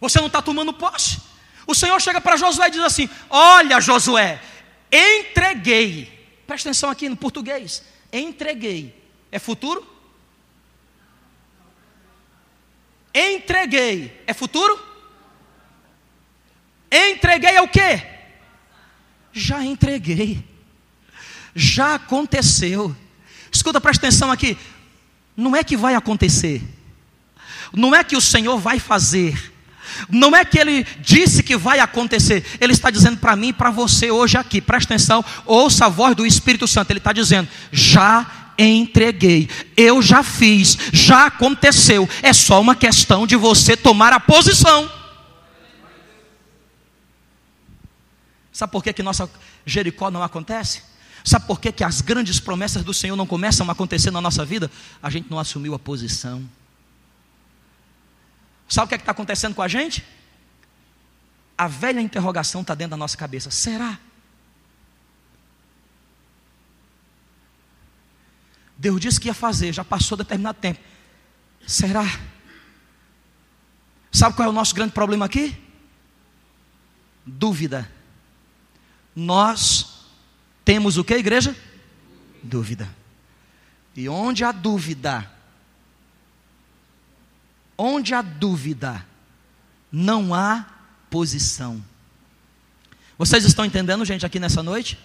Você 0.02 0.18
não 0.18 0.26
está 0.26 0.42
tomando 0.42 0.74
posse. 0.74 1.22
O 1.68 1.76
Senhor 1.76 2.02
chega 2.02 2.20
para 2.20 2.38
Josué 2.38 2.70
e 2.70 2.72
diz 2.72 2.82
assim: 2.82 3.08
Olha, 3.30 3.80
Josué, 3.80 4.42
entreguei. 4.92 6.42
Presta 6.48 6.70
atenção 6.70 6.89
aqui 6.89 7.08
no 7.08 7.16
português. 7.16 7.84
Entreguei. 8.12 9.00
É 9.32 9.38
futuro? 9.38 9.88
Entreguei. 13.13 14.24
É 14.26 14.34
futuro? 14.34 14.92
Entreguei 16.93 17.58
ao 17.58 17.67
quê? 17.67 18.03
Já 19.32 19.63
entreguei. 19.65 20.43
Já 21.56 21.95
aconteceu. 21.95 22.95
Escuta, 23.51 23.82
presta 23.82 24.06
atenção 24.08 24.32
aqui. 24.32 24.58
Não 25.36 25.56
é 25.56 25.63
que 25.63 25.75
vai 25.75 25.95
acontecer. 25.95 26.62
Não 27.73 27.95
é 27.95 28.03
que 28.03 28.15
o 28.15 28.21
Senhor 28.21 28.60
vai 28.60 28.79
fazer. 28.79 29.51
Não 30.10 30.36
é 30.36 30.45
que 30.45 30.60
ele 30.60 30.86
disse 30.99 31.41
que 31.41 31.58
vai 31.58 31.79
acontecer. 31.79 32.45
Ele 32.62 32.73
está 32.73 32.91
dizendo 32.91 33.17
para 33.17 33.36
mim 33.36 33.49
e 33.49 33.53
para 33.53 33.71
você 33.71 34.12
hoje 34.12 34.38
aqui. 34.38 34.62
Presta 34.62 34.93
atenção, 34.93 35.25
ouça 35.45 35.86
a 35.86 35.89
voz 35.89 36.15
do 36.15 36.25
Espírito 36.25 36.67
Santo. 36.67 36.91
Ele 36.91 36.99
está 36.99 37.12
dizendo: 37.12 37.49
já 37.71 38.25
entreguei, 38.58 39.49
eu 39.75 40.01
já 40.01 40.21
fiz, 40.21 40.77
já 40.91 41.25
aconteceu. 41.25 42.08
É 42.21 42.34
só 42.34 42.62
uma 42.62 42.75
questão 42.75 43.25
de 43.25 43.36
você 43.36 43.75
tomar 43.75 44.13
a 44.13 44.19
posição. 44.19 45.03
Sabe 48.54 48.72
por 48.72 48.84
que, 48.84 48.94
que 48.94 49.02
nossa 49.02 49.28
Jericó 49.66 50.12
não 50.12 50.22
acontece? 50.22 50.84
Sabe 51.26 51.48
por 51.48 51.60
que, 51.60 51.72
que 51.72 51.84
as 51.84 52.02
grandes 52.02 52.39
promessas 52.39 52.84
do 52.84 52.94
Senhor 52.94 53.16
não 53.16 53.26
começam 53.26 53.68
a 53.68 53.72
acontecer 53.72 54.12
na 54.12 54.22
nossa 54.22 54.46
vida? 54.46 54.70
A 55.02 55.10
gente 55.10 55.30
não 55.32 55.39
assumiu 55.39 55.74
a 55.74 55.80
posição. 55.80 56.48
Sabe 58.70 58.86
o 58.86 58.88
que 58.89 58.96
é 58.96 58.98
está 58.98 59.12
acontecendo 59.12 59.56
com 59.56 59.62
a 59.62 59.68
gente? 59.68 60.06
A 61.58 61.68
velha 61.68 62.00
interrogação 62.00 62.62
está 62.62 62.76
dentro 62.76 62.92
da 62.92 62.98
nossa 62.98 63.18
cabeça: 63.18 63.50
será? 63.50 63.98
Deus 68.78 69.00
disse 69.02 69.20
que 69.20 69.30
ia 69.30 69.34
fazer, 69.34 69.74
já 69.74 69.84
passou 69.84 70.18
determinado 70.18 70.60
tempo. 70.60 70.80
Será? 71.66 72.04
Sabe 74.12 74.36
qual 74.36 74.48
é 74.48 74.50
o 74.50 74.54
nosso 74.54 74.76
grande 74.76 74.92
problema 74.92 75.26
aqui? 75.26 75.58
Dúvida 77.26 77.89
nós 79.15 80.08
temos 80.65 80.97
o 80.97 81.04
que, 81.04 81.13
igreja? 81.13 81.56
Dúvida. 82.41 82.88
E 83.95 84.10
onde 84.10 84.43
há 84.43 84.52
dúvida, 84.52 85.30
onde 87.78 88.13
há 88.13 88.21
dúvida, 88.21 89.06
não 89.91 90.34
há 90.34 90.65
posição. 91.10 91.84
Vocês 93.17 93.45
estão 93.45 93.63
entendendo, 93.63 94.04
gente, 94.04 94.26
aqui 94.26 94.39
nessa 94.39 94.63
noite? 94.63 94.97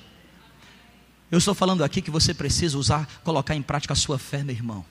Eu 1.30 1.38
estou 1.38 1.54
falando 1.54 1.84
aqui 1.84 2.00
que 2.00 2.10
você 2.10 2.32
precisa 2.32 2.78
usar, 2.78 3.06
colocar 3.22 3.54
em 3.54 3.62
prática 3.62 3.92
a 3.92 3.96
sua 3.96 4.18
fé, 4.18 4.42
meu 4.42 4.54
irmão 4.54 4.84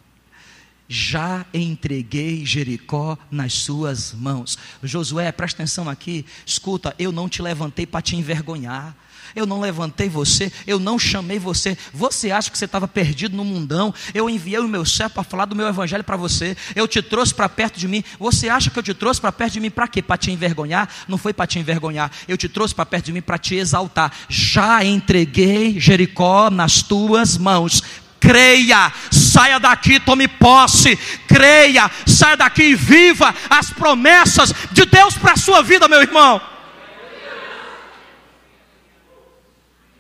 já 0.87 1.45
entreguei 1.53 2.45
Jericó 2.45 3.17
nas 3.29 3.53
suas 3.53 4.13
mãos. 4.13 4.57
Josué, 4.81 5.31
presta 5.31 5.61
atenção 5.61 5.89
aqui, 5.89 6.25
escuta, 6.45 6.95
eu 6.97 7.11
não 7.11 7.27
te 7.27 7.41
levantei 7.41 7.85
para 7.85 8.01
te 8.01 8.15
envergonhar. 8.15 8.95
Eu 9.35 9.45
não 9.45 9.59
levantei 9.59 10.09
você, 10.09 10.51
eu 10.65 10.79
não 10.79 10.97
chamei 10.97 11.39
você. 11.39 11.77
Você 11.93 12.31
acha 12.31 12.49
que 12.49 12.57
você 12.57 12.65
estava 12.65 12.87
perdido 12.87 13.35
no 13.35 13.43
mundão? 13.43 13.93
Eu 14.13 14.29
enviei 14.29 14.59
o 14.59 14.67
meu 14.67 14.85
servo 14.85 15.15
para 15.15 15.23
falar 15.23 15.45
do 15.45 15.55
meu 15.55 15.67
evangelho 15.67 16.03
para 16.03 16.17
você. 16.17 16.55
Eu 16.75 16.87
te 16.87 17.01
trouxe 17.01 17.33
para 17.33 17.49
perto 17.49 17.79
de 17.79 17.87
mim. 17.87 18.03
Você 18.19 18.49
acha 18.49 18.69
que 18.69 18.77
eu 18.79 18.83
te 18.83 18.93
trouxe 18.93 19.21
para 19.21 19.31
perto 19.31 19.53
de 19.53 19.59
mim 19.59 19.69
para 19.69 19.87
quê? 19.87 20.01
Para 20.01 20.17
te 20.17 20.31
envergonhar? 20.31 20.89
Não 21.07 21.17
foi 21.17 21.33
para 21.33 21.47
te 21.47 21.59
envergonhar. 21.59 22.11
Eu 22.27 22.37
te 22.37 22.47
trouxe 22.47 22.73
para 22.73 22.85
perto 22.85 23.05
de 23.05 23.13
mim 23.13 23.21
para 23.21 23.37
te 23.37 23.55
exaltar. 23.55 24.11
Já 24.29 24.83
entreguei 24.83 25.79
Jericó 25.79 26.49
nas 26.49 26.81
tuas 26.81 27.37
mãos 27.37 27.81
creia, 28.19 28.91
saia 29.11 29.59
daqui, 29.59 29.99
tome 29.99 30.27
posse, 30.27 30.97
creia, 31.27 31.89
saia 32.05 32.35
daqui 32.35 32.63
e 32.63 32.75
viva 32.75 33.33
as 33.49 33.69
promessas 33.69 34.53
de 34.71 34.85
Deus 34.85 35.15
para 35.15 35.33
a 35.33 35.37
sua 35.37 35.61
vida, 35.61 35.87
meu 35.87 36.01
irmão. 36.01 36.41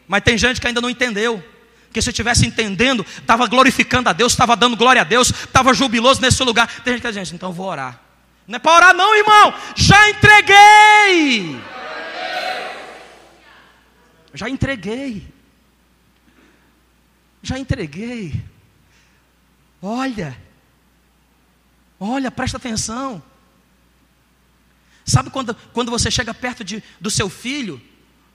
Mas 0.07 0.23
tem 0.23 0.37
gente 0.37 0.61
que 0.61 0.67
ainda 0.67 0.81
não 0.81 0.89
entendeu. 0.89 1.43
Que 1.91 2.01
se 2.01 2.09
estivesse 2.09 2.45
entendendo, 2.45 3.05
estava 3.17 3.47
glorificando 3.47 4.09
a 4.09 4.13
Deus, 4.13 4.33
estava 4.33 4.55
dando 4.55 4.77
glória 4.77 5.01
a 5.01 5.05
Deus, 5.05 5.29
estava 5.29 5.73
jubiloso 5.73 6.21
nesse 6.21 6.43
lugar. 6.43 6.67
Tem 6.83 6.93
gente 6.93 7.01
que 7.01 7.11
diz, 7.11 7.31
então 7.31 7.51
vou 7.51 7.67
orar. 7.67 7.99
Não 8.47 8.55
é 8.55 8.59
para 8.59 8.75
orar, 8.75 8.93
não, 8.93 9.15
irmão. 9.15 9.53
Já 9.75 10.09
entreguei. 10.09 11.59
Já 14.33 14.49
entreguei. 14.49 15.27
Já 17.41 17.57
entreguei. 17.57 18.41
Olha. 19.81 20.37
Olha, 21.99 22.29
presta 22.29 22.57
atenção. 22.57 23.21
Sabe 25.03 25.29
quando, 25.29 25.55
quando 25.73 25.89
você 25.89 26.11
chega 26.11 26.33
perto 26.33 26.63
de, 26.63 26.83
do 26.99 27.09
seu 27.09 27.29
filho 27.29 27.81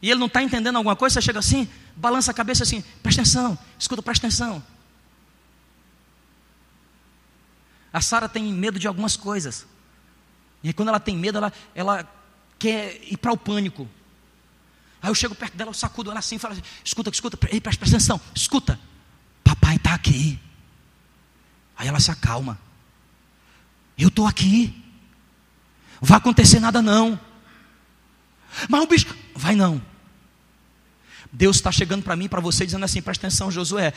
e 0.03 0.11
ele 0.11 0.19
não 0.19 0.27
está 0.27 0.43
entendendo 0.43 0.77
alguma 0.77 0.97
coisa, 0.97 1.15
você 1.15 1.23
chega 1.23 1.39
assim, 1.39 1.69
balança 1.95 2.33
a 2.33 2.35
cabeça 2.35 2.65
assim, 2.65 2.83
presta 3.01 3.23
atenção, 3.23 3.57
escuta, 3.79 4.03
presta 4.03 4.27
atenção. 4.27 4.63
A 7.93 8.01
Sara 8.01 8.29
tem 8.29 8.53
medo 8.53 8.81
de 8.81 8.89
algumas 8.89 9.17
coisas. 9.17 9.65
E 10.63 10.73
quando 10.73 10.89
ela 10.89 10.99
tem 10.99 11.17
medo, 11.17 11.39
ela, 11.39 11.53
ela 11.73 12.13
quer 12.59 13.01
ir 13.05 13.17
para 13.17 13.33
o 13.33 13.37
pânico. 13.37 13.89
Aí 15.01 15.09
eu 15.09 15.15
chego 15.15 15.35
perto 15.37 15.57
dela, 15.57 15.71
eu 15.71 15.75
sacudo 15.75 16.11
ela 16.11 16.19
assim 16.19 16.39
falo 16.39 16.55
assim, 16.55 16.63
escuta, 16.85 17.11
escuta, 17.11 17.39
ei, 17.51 17.61
presta, 17.61 17.85
atenção, 17.85 18.21
escuta. 18.35 18.81
Papai 19.45 19.77
está 19.77 19.95
aqui. 19.95 20.39
Aí 21.77 21.87
ela 21.87 22.01
se 22.01 22.11
acalma. 22.11 22.59
Eu 23.97 24.09
estou 24.09 24.27
aqui. 24.27 24.83
Vai 26.01 26.19
acontecer 26.19 26.59
nada 26.59 26.83
não. 26.83 27.19
Mas 28.69 28.83
o 28.83 28.87
bicho, 28.87 29.17
vai 29.35 29.55
não. 29.55 29.92
Deus 31.33 31.57
está 31.57 31.73
chegando 31.73 32.03
para 32.03 32.15
mim, 32.15 32.29
para 32.29 32.41
você, 32.41 32.67
dizendo 32.67 32.85
assim: 32.85 33.01
presta 33.01 33.27
atenção, 33.27 33.51
Josué. 33.51 33.95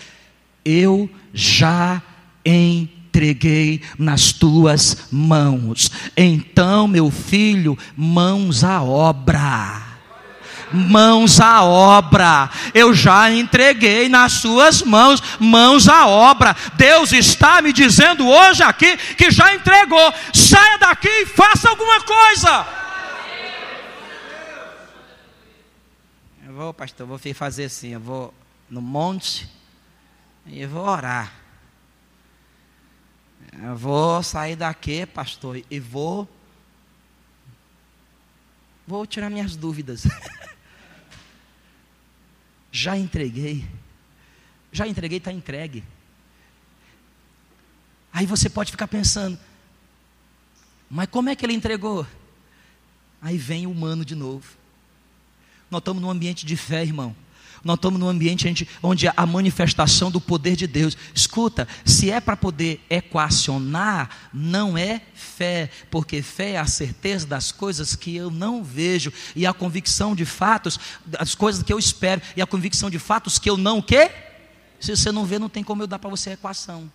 Eu 0.64 1.10
já 1.34 2.02
entreguei 2.46 3.82
nas 4.00 4.32
tuas 4.32 5.08
mãos. 5.12 5.92
Então, 6.16 6.88
meu 6.88 7.12
filho, 7.12 7.78
mãos 7.96 8.64
à 8.64 8.82
obra. 8.82 9.84
Mãos 10.72 11.40
à 11.40 11.64
obra, 11.64 12.50
eu 12.74 12.94
já 12.94 13.32
entreguei 13.32 14.10
nas 14.10 14.34
suas 14.34 14.82
mãos, 14.82 15.22
mãos 15.40 15.88
à 15.88 16.08
obra. 16.08 16.56
Deus 16.74 17.14
está 17.14 17.62
me 17.62 17.72
dizendo 17.72 18.28
hoje 18.28 18.64
aqui 18.64 18.98
que 19.16 19.30
já 19.30 19.54
entregou. 19.54 20.14
Saia 20.34 20.78
daqui 20.80 21.08
e 21.08 21.28
faça 21.28 21.70
alguma 21.70 22.02
coisa. 22.02 22.85
Vou, 26.56 26.74
pastor, 26.74 27.06
vou 27.06 27.20
fazer 27.34 27.66
assim, 27.66 27.90
eu 27.90 28.00
vou 28.00 28.34
no 28.70 28.82
monte 28.82 29.50
e 30.46 30.66
vou 30.66 30.88
orar. 30.88 31.34
Eu 33.62 33.76
vou 33.76 34.24
sair 34.24 34.56
daqui, 34.56 35.06
pastor, 35.06 35.62
e 35.70 35.80
vou 35.80 36.28
vou 38.88 39.06
tirar 39.06 39.30
minhas 39.30 39.56
dúvidas. 39.56 40.04
Já 42.72 42.98
entreguei. 42.98 43.68
Já 44.72 44.88
entreguei, 44.88 45.18
está 45.18 45.32
entregue. 45.32 45.84
Aí 48.14 48.26
você 48.26 48.50
pode 48.50 48.72
ficar 48.72 48.88
pensando, 48.88 49.38
mas 50.90 51.10
como 51.10 51.30
é 51.30 51.36
que 51.36 51.46
ele 51.46 51.54
entregou? 51.54 52.08
Aí 53.22 53.38
vem 53.38 53.68
o 53.68 53.72
humano 53.72 54.06
de 54.06 54.16
novo. 54.16 54.65
Nós 55.70 55.80
estamos 55.80 56.02
num 56.02 56.10
ambiente 56.10 56.46
de 56.46 56.56
fé, 56.56 56.84
irmão. 56.84 57.16
Nós 57.66 57.78
estamos 57.78 58.00
num 58.00 58.08
ambiente 58.08 58.68
onde 58.84 59.08
a 59.08 59.26
manifestação 59.26 60.12
do 60.12 60.22
poder 60.22 60.56
de 60.56 60.68
Deus. 60.68 60.96
Escuta, 61.16 61.68
se 61.84 62.12
é 62.12 62.22
para 62.22 62.38
poder 62.38 62.80
equacionar, 62.88 64.30
não 64.32 64.78
é 64.78 65.02
fé, 65.16 65.72
porque 65.90 66.22
fé 66.22 66.52
é 66.52 66.58
a 66.60 66.68
certeza 66.68 67.26
das 67.26 67.52
coisas 67.52 67.96
que 67.96 68.16
eu 68.16 68.30
não 68.30 68.64
vejo 68.64 69.12
e 69.36 69.48
a 69.48 69.54
convicção 69.54 70.16
de 70.16 70.26
fatos 70.26 70.80
das 71.04 71.34
coisas 71.34 71.64
que 71.64 71.74
eu 71.74 71.80
espero 71.80 72.22
e 72.36 72.42
a 72.42 72.46
convicção 72.46 72.88
de 72.88 73.00
fatos 73.00 73.40
que 73.40 73.50
eu 73.50 73.58
não 73.58 73.82
quê? 73.82 74.12
Se 74.80 74.96
você 74.96 75.12
não 75.12 75.26
vê, 75.26 75.40
não 75.40 75.50
tem 75.50 75.64
como 75.64 75.82
eu 75.82 75.88
dar 75.88 75.98
para 75.98 76.12
você 76.12 76.30
a 76.30 76.34
equação. 76.34 76.92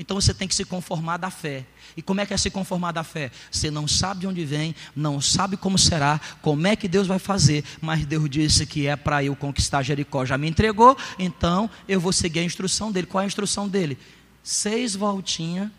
Então 0.00 0.18
você 0.18 0.32
tem 0.32 0.48
que 0.48 0.54
se 0.54 0.64
conformar 0.64 1.18
da 1.18 1.30
fé. 1.30 1.66
E 1.94 2.00
como 2.00 2.22
é 2.22 2.26
que 2.26 2.32
é 2.32 2.36
se 2.38 2.48
conformar 2.48 2.90
da 2.90 3.04
fé? 3.04 3.30
Você 3.50 3.70
não 3.70 3.86
sabe 3.86 4.20
de 4.20 4.26
onde 4.26 4.42
vem, 4.46 4.74
não 4.96 5.20
sabe 5.20 5.58
como 5.58 5.76
será, 5.76 6.18
como 6.40 6.66
é 6.66 6.74
que 6.74 6.88
Deus 6.88 7.06
vai 7.06 7.18
fazer, 7.18 7.62
mas 7.82 8.06
Deus 8.06 8.30
disse 8.30 8.64
que 8.64 8.86
é 8.86 8.96
para 8.96 9.22
eu 9.22 9.36
conquistar 9.36 9.82
Jericó. 9.82 10.24
Já 10.24 10.38
me 10.38 10.48
entregou, 10.48 10.96
então 11.18 11.68
eu 11.86 12.00
vou 12.00 12.14
seguir 12.14 12.38
a 12.38 12.44
instrução 12.44 12.90
dele. 12.90 13.06
Qual 13.06 13.20
é 13.20 13.24
a 13.24 13.26
instrução 13.26 13.68
dele? 13.68 13.98
Seis 14.42 14.96
voltinhas, 14.96 15.70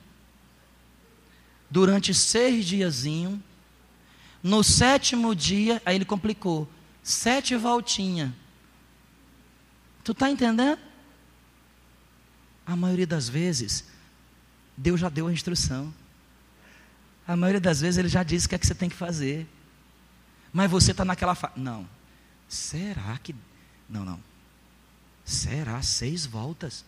durante 1.68 2.14
seis 2.14 2.64
diazinhos. 2.64 3.40
No 4.44 4.64
sétimo 4.64 5.34
dia, 5.34 5.82
aí 5.84 5.96
ele 5.96 6.06
complicou, 6.06 6.70
sete 7.02 7.56
voltinhas. 7.56 8.30
Tu 10.04 10.12
está 10.12 10.30
entendendo? 10.30 10.78
A 12.68 12.76
maioria 12.76 13.08
das 13.08 13.28
vezes, 13.28 13.90
Deus 14.82 15.00
já 15.00 15.10
deu 15.10 15.28
a 15.28 15.32
instrução. 15.32 15.94
A 17.28 17.36
maioria 17.36 17.62
das 17.62 17.82
vezes 17.82 18.00
ele 18.00 18.10
já 18.10 18.24
disse 18.24 18.48
o 18.48 18.50
que 18.50 18.56
é 18.56 18.58
que 18.58 18.66
você 18.66 18.74
tem 18.74 18.90
que 18.90 18.96
fazer. 18.96 19.48
Mas 20.52 20.72
você 20.72 20.90
está 20.90 21.06
naquela 21.06 21.36
fase. 21.36 21.54
Não. 21.56 21.88
Será 22.50 23.18
que. 23.20 23.36
Não, 23.88 24.04
não. 24.04 24.20
Será 25.24 25.82
seis 25.84 26.26
voltas? 26.26 26.84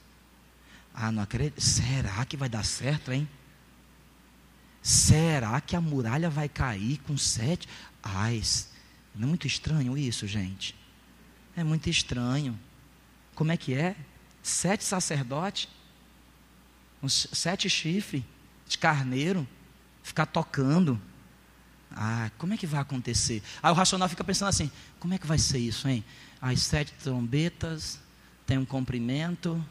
Ah, 0.91 1.11
não 1.11 1.21
acredito. 1.21 1.61
Será 1.61 2.25
que 2.25 2.35
vai 2.35 2.49
dar 2.49 2.65
certo, 2.65 3.11
hein? 3.11 3.29
Será 4.81 5.61
que 5.61 5.75
a 5.75 5.81
muralha 5.81 6.31
vai 6.31 6.49
cair 6.49 6.97
com 7.05 7.15
sete? 7.15 7.69
Ai, 8.01 8.41
não 9.13 9.27
é 9.27 9.29
muito 9.29 9.45
estranho 9.45 9.95
isso, 9.95 10.25
gente. 10.25 10.75
É 11.55 11.63
muito 11.63 11.89
estranho. 11.89 12.59
Como 13.35 13.51
é 13.51 13.57
que 13.57 13.75
é? 13.75 13.95
Sete 14.41 14.83
sacerdotes 14.83 15.69
uns 17.03 17.27
sete 17.33 17.69
chifres 17.69 18.23
de 18.65 18.77
carneiro, 18.77 19.45
ficar 20.01 20.25
tocando. 20.25 20.99
Ah, 21.91 22.31
como 22.37 22.53
é 22.53 22.57
que 22.57 22.65
vai 22.65 22.79
acontecer? 22.79 23.43
Aí 23.61 23.69
o 23.71 23.75
racional 23.75 24.07
fica 24.07 24.23
pensando 24.23 24.49
assim: 24.49 24.71
como 24.99 25.13
é 25.13 25.17
que 25.17 25.27
vai 25.27 25.37
ser 25.37 25.59
isso, 25.59 25.87
hein? 25.87 26.03
As 26.41 26.61
sete 26.61 26.93
trombetas 26.93 27.99
têm 28.47 28.57
um 28.57 28.65
comprimento, 28.65 29.63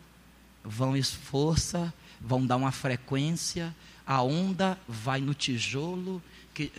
vão 0.62 0.97
esforça, 0.97 1.92
vão 2.21 2.47
dar 2.47 2.57
uma 2.57 2.71
frequência, 2.71 3.75
a 4.07 4.23
onda 4.23 4.79
vai 4.87 5.21
no 5.21 5.35
tijolo 5.35 6.23
que 6.55 6.71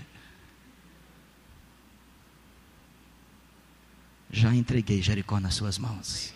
já 4.32 4.54
entreguei 4.54 5.02
Jericó 5.02 5.40
nas 5.40 5.56
suas 5.56 5.78
mãos. 5.78 6.34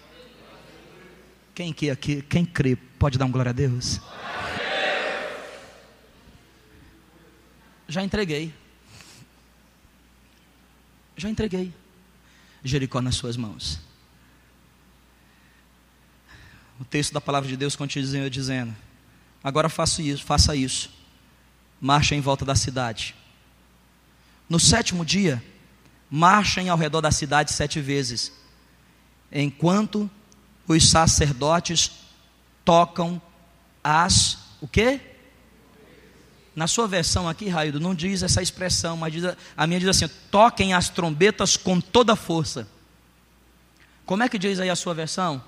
Quem 1.57 1.73
que 1.73 1.89
aqui, 1.89 2.21
quem 2.21 2.45
crê, 2.45 2.75
pode 2.75 3.17
dar 3.17 3.25
um 3.25 3.31
glória 3.31 3.49
a 3.49 3.51
Deus? 3.51 3.99
Já 7.87 8.03
entreguei. 8.03 8.53
Já 11.15 11.27
entreguei. 11.31 11.73
Jericó 12.63 13.01
nas 13.01 13.15
suas 13.15 13.35
mãos. 13.35 13.79
O 16.79 16.85
texto 16.85 17.11
da 17.11 17.19
palavra 17.19 17.49
de 17.49 17.57
Deus 17.57 17.75
continua 17.75 18.29
dizendo: 18.29 18.75
Agora 19.43 19.67
faça 19.67 20.03
isso, 20.03 20.23
faça 20.23 20.55
isso. 20.55 20.91
Marcha 21.81 22.13
em 22.13 22.21
volta 22.21 22.45
da 22.45 22.53
cidade. 22.53 23.15
No 24.47 24.59
sétimo 24.59 25.03
dia, 25.03 25.43
marchem 26.07 26.69
ao 26.69 26.77
redor 26.77 27.01
da 27.01 27.09
cidade 27.09 27.51
sete 27.51 27.81
vezes, 27.81 28.31
enquanto 29.31 30.07
os 30.67 30.89
sacerdotes 30.89 31.91
tocam 32.65 33.21
as 33.83 34.37
o 34.59 34.67
quê? 34.67 34.99
Na 36.55 36.67
sua 36.67 36.87
versão 36.87 37.29
aqui, 37.29 37.47
Raildo, 37.47 37.79
não 37.79 37.93
diz 37.93 38.23
essa 38.23 38.41
expressão, 38.41 38.97
mas 38.97 39.13
diz, 39.13 39.23
a 39.55 39.67
minha 39.67 39.79
diz 39.79 39.89
assim: 39.89 40.09
toquem 40.31 40.73
as 40.73 40.89
trombetas 40.89 41.55
com 41.55 41.79
toda 41.79 42.15
força. 42.15 42.67
Como 44.05 44.23
é 44.23 44.29
que 44.29 44.39
diz 44.39 44.59
aí 44.59 44.69
a 44.69 44.75
sua 44.75 44.93
versão? 44.93 45.41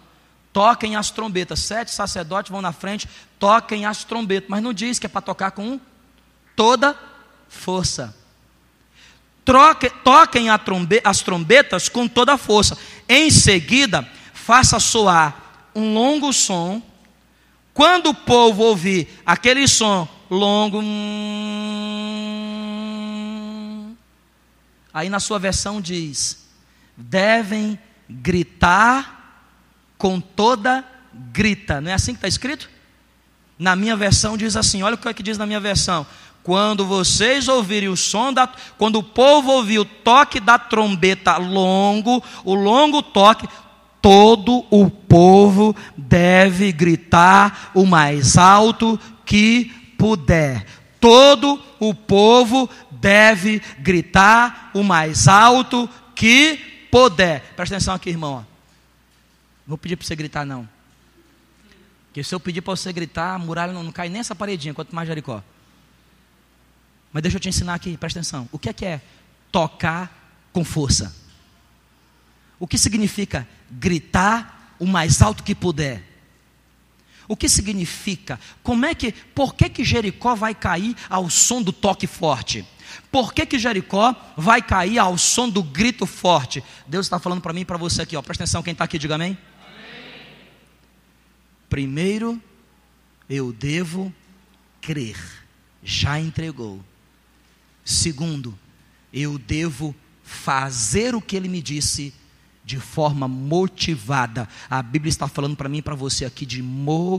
Toquem 0.54 0.96
as 0.96 1.10
trombetas. 1.10 1.60
Sete 1.62 1.92
sacerdotes 1.92 2.52
vão 2.52 2.62
na 2.62 2.72
frente, 2.72 3.10
toquem 3.40 3.86
as 3.86 4.04
trombetas. 4.04 4.50
Mas 4.50 4.62
não 4.62 4.72
diz 4.74 5.00
que 5.00 5.08
é 5.08 5.10
para 5.10 5.22
tocar 5.22 5.52
com 5.52 5.80
toda 6.56 6.96
força. 7.48 8.16
Troque, 9.44 9.90
toquem 10.04 10.46
trombe, 10.64 11.02
as 11.04 11.22
trombetas 11.22 11.90
com 11.90 12.08
toda 12.08 12.38
força. 12.38 12.78
Em 13.08 13.32
seguida, 13.32 14.08
faça 14.50 14.80
soar 14.80 15.70
um 15.76 15.94
longo 15.94 16.34
som 16.34 16.82
Quando 17.72 18.08
o 18.08 18.16
povo 18.16 18.64
ouvir 18.64 19.08
aquele 19.24 19.68
som 19.68 20.08
longo, 20.30 20.82
aí 24.94 25.08
na 25.08 25.20
sua 25.20 25.40
versão 25.40 25.80
diz: 25.80 26.46
devem 26.98 27.80
gritar 28.10 29.46
com 29.98 30.20
toda 30.20 30.84
grita. 31.14 31.80
Não 31.80 31.92
é 31.92 31.94
assim 31.94 32.12
que 32.12 32.18
está 32.18 32.28
escrito? 32.28 32.70
Na 33.58 33.76
minha 33.78 33.96
versão 33.96 34.36
diz 34.36 34.58
assim: 34.58 34.82
olha 34.82 34.96
o 34.96 34.98
que, 34.98 35.08
é 35.08 35.14
que 35.14 35.24
diz 35.24 35.38
na 35.38 35.46
minha 35.46 35.60
versão. 35.60 36.06
Quando 36.44 36.86
vocês 36.86 37.48
ouvirem 37.48 37.88
o 37.88 37.96
som 37.96 38.34
da. 38.34 38.52
Quando 38.78 38.98
o 38.98 39.04
povo 39.04 39.52
ouvir 39.52 39.80
o 39.80 39.86
toque 39.86 40.40
da 40.42 40.60
trombeta 40.60 41.38
longo, 41.38 42.22
o 42.44 42.56
longo 42.56 43.02
toque, 43.02 43.48
todo 44.02 44.66
o 44.70 44.90
povo 44.90 45.76
deve 45.98 46.72
gritar 46.72 47.72
o 47.74 47.86
mais 47.86 48.38
alto 48.38 49.00
que 49.26 49.66
puder. 49.98 50.66
Todo 51.00 51.62
o 51.80 51.94
povo 51.94 52.70
deve 52.92 53.62
gritar 53.80 54.72
o 54.74 54.84
mais 54.84 55.28
alto 55.28 55.90
que 56.16 56.88
puder. 56.92 57.42
Presta 57.56 57.76
atenção 57.76 57.94
aqui, 57.94 58.10
irmão. 58.10 58.38
Não 58.38 58.46
vou 59.68 59.78
pedir 59.78 59.96
para 59.96 60.06
você 60.06 60.16
gritar, 60.16 60.46
não. 60.46 60.68
Porque 62.08 62.24
se 62.24 62.34
eu 62.34 62.40
pedir 62.40 62.62
para 62.62 62.76
você 62.76 62.92
gritar, 62.92 63.36
a 63.36 63.40
muralha 63.40 63.72
não, 63.72 63.92
cai 63.92 64.10
nessa 64.10 64.34
paredinha, 64.34 64.74
quanto 64.74 64.96
mais 64.96 65.08
Jericó. 65.08 65.44
Mas 67.14 67.22
deixa 67.22 67.38
eu 67.38 67.42
te 67.42 67.50
ensinar 67.50 67.76
aqui, 67.76 67.96
presta 67.98 68.20
atenção. 68.20 68.50
O 68.52 68.60
que 68.60 68.70
é 68.70 68.74
que 68.74 68.86
é 68.86 69.02
tocar 69.52 70.48
com 70.52 70.64
força? 70.64 71.16
O 72.60 72.68
que 72.68 72.78
significa 72.78 73.48
gritar 73.72 74.76
o 74.80 74.86
mais 74.86 75.22
alto 75.22 75.44
que 75.44 75.56
puder? 75.56 76.04
O 77.28 77.36
que 77.36 77.48
significa? 77.48 78.40
Como 78.64 78.86
é 78.86 78.96
que, 78.96 79.12
por 79.12 79.54
que 79.54 79.70
que 79.70 79.84
Jericó 79.84 80.34
vai 80.34 80.56
cair 80.56 80.96
ao 81.08 81.30
som 81.30 81.62
do 81.62 81.72
toque 81.72 82.08
forte? 82.08 82.66
Por 83.12 83.34
que 83.34 83.46
que 83.46 83.60
Jericó 83.60 84.16
vai 84.36 84.62
cair 84.62 84.98
ao 84.98 85.18
som 85.18 85.48
do 85.48 85.62
grito 85.62 86.08
forte? 86.08 86.64
Deus 86.88 87.06
está 87.06 87.20
falando 87.20 87.42
para 87.42 87.54
mim 87.54 87.62
e 87.62 87.66
para 87.66 87.78
você 87.78 88.02
aqui, 88.02 88.16
ó. 88.16 88.22
Presta 88.22 88.44
atenção, 88.44 88.64
quem 88.64 88.72
está 88.72 88.84
aqui, 88.84 88.98
diga 88.98 89.16
amém. 89.16 89.38
amém. 89.64 90.26
Primeiro, 91.70 92.42
eu 93.30 93.54
devo 93.54 94.14
crer. 94.82 95.18
Já 95.84 96.20
entregou. 96.20 96.84
Segundo, 97.86 98.58
eu 99.14 99.38
devo 99.38 99.96
fazer 100.24 101.16
o 101.16 101.22
que 101.22 101.36
ele 101.36 101.48
me 101.48 101.62
disse 101.62 102.14
de 102.70 102.80
forma 102.80 103.28
motivada. 103.28 104.48
A 104.70 104.84
Bíblia 104.84 105.10
está 105.10 105.28
falando 105.28 105.56
para 105.56 105.68
mim 105.68 105.80
e 105.80 105.82
para 105.82 105.96
você 105.96 106.24
aqui 106.24 106.46
de 106.46 106.62
motivação. 106.62 107.12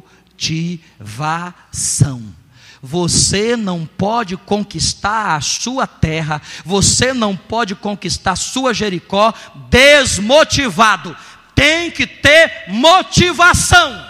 Você 2.80 3.56
não 3.56 3.84
pode 3.84 4.36
conquistar 4.36 5.34
a 5.34 5.40
sua 5.40 5.88
terra, 5.88 6.40
você 6.64 7.12
não 7.12 7.36
pode 7.36 7.74
conquistar 7.74 8.36
sua 8.36 8.72
Jericó 8.72 9.34
desmotivado. 9.68 11.16
Tem 11.52 11.90
que 11.90 12.06
ter 12.06 12.66
motivação. 12.68 14.08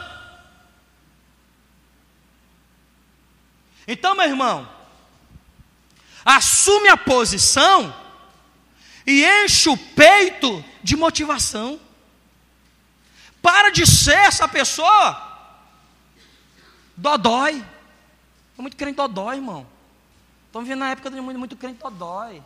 Então, 3.88 4.14
meu 4.14 4.26
irmão, 4.26 4.68
assume 6.22 6.90
a 6.90 6.98
posição 6.98 7.96
e 9.06 9.24
enche 9.24 9.70
o 9.70 9.76
peito 9.76 10.62
de 10.82 10.96
motivação. 10.96 11.80
Para 13.42 13.70
de 13.70 13.86
ser 13.86 14.16
essa 14.18 14.46
pessoa 14.48 15.28
dodói. 16.96 17.64
É 18.58 18.62
muito 18.62 18.76
crente 18.76 18.96
dodói, 18.96 19.36
irmão. 19.36 19.66
Estamos 20.46 20.68
vivendo 20.68 20.80
na 20.80 20.90
época 20.90 21.10
de 21.10 21.20
muito, 21.20 21.38
muito 21.38 21.56
crente 21.56 21.78
dodói. 21.78 22.42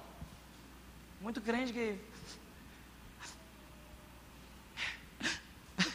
Muito 1.20 1.40
crente 1.40 1.72
que 1.72 1.98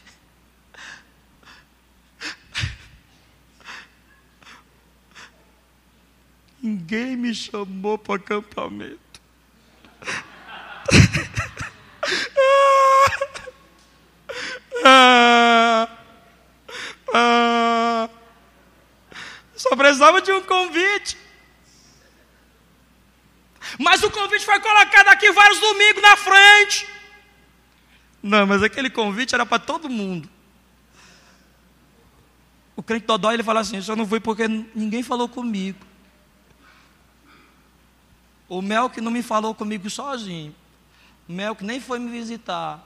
Ninguém 6.61 7.15
me 7.15 7.33
chamou 7.33 7.97
para 7.97 8.15
acampamento. 8.15 9.08
Precisava 19.89 20.21
de 20.21 20.31
um 20.31 20.41
convite. 20.41 21.17
Mas 23.79 24.03
o 24.03 24.11
convite 24.11 24.45
foi 24.45 24.59
colocado 24.59 25.07
aqui 25.07 25.31
vários 25.31 25.59
domingos 25.59 26.01
na 26.01 26.15
frente. 26.15 26.87
Não, 28.21 28.45
mas 28.45 28.61
aquele 28.61 28.89
convite 28.89 29.33
era 29.33 29.45
para 29.45 29.59
todo 29.59 29.89
mundo. 29.89 30.29
O 32.75 32.83
crente 32.83 33.05
Dodói 33.05 33.33
ele 33.33 33.43
fala 33.43 33.61
assim: 33.61 33.77
eu 33.77 33.81
só 33.81 33.95
não 33.95 34.07
fui 34.07 34.19
porque 34.19 34.47
ninguém 34.47 35.01
falou 35.01 35.27
comigo. 35.27 35.79
O 38.47 38.61
Mel 38.61 38.89
que 38.89 39.01
não 39.01 39.11
me 39.11 39.23
falou 39.23 39.53
comigo 39.55 39.89
sozinho. 39.89 40.55
O 41.27 41.33
Mel 41.33 41.55
que 41.55 41.63
nem 41.63 41.79
foi 41.79 41.99
me 41.99 42.09
visitar. 42.09 42.83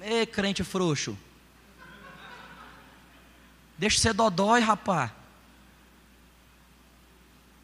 Ei, 0.00 0.26
crente 0.26 0.64
frouxo. 0.64 1.16
Deixa 3.78 3.98
ser 3.98 4.12
dodói, 4.12 4.60
rapá. 4.60 5.12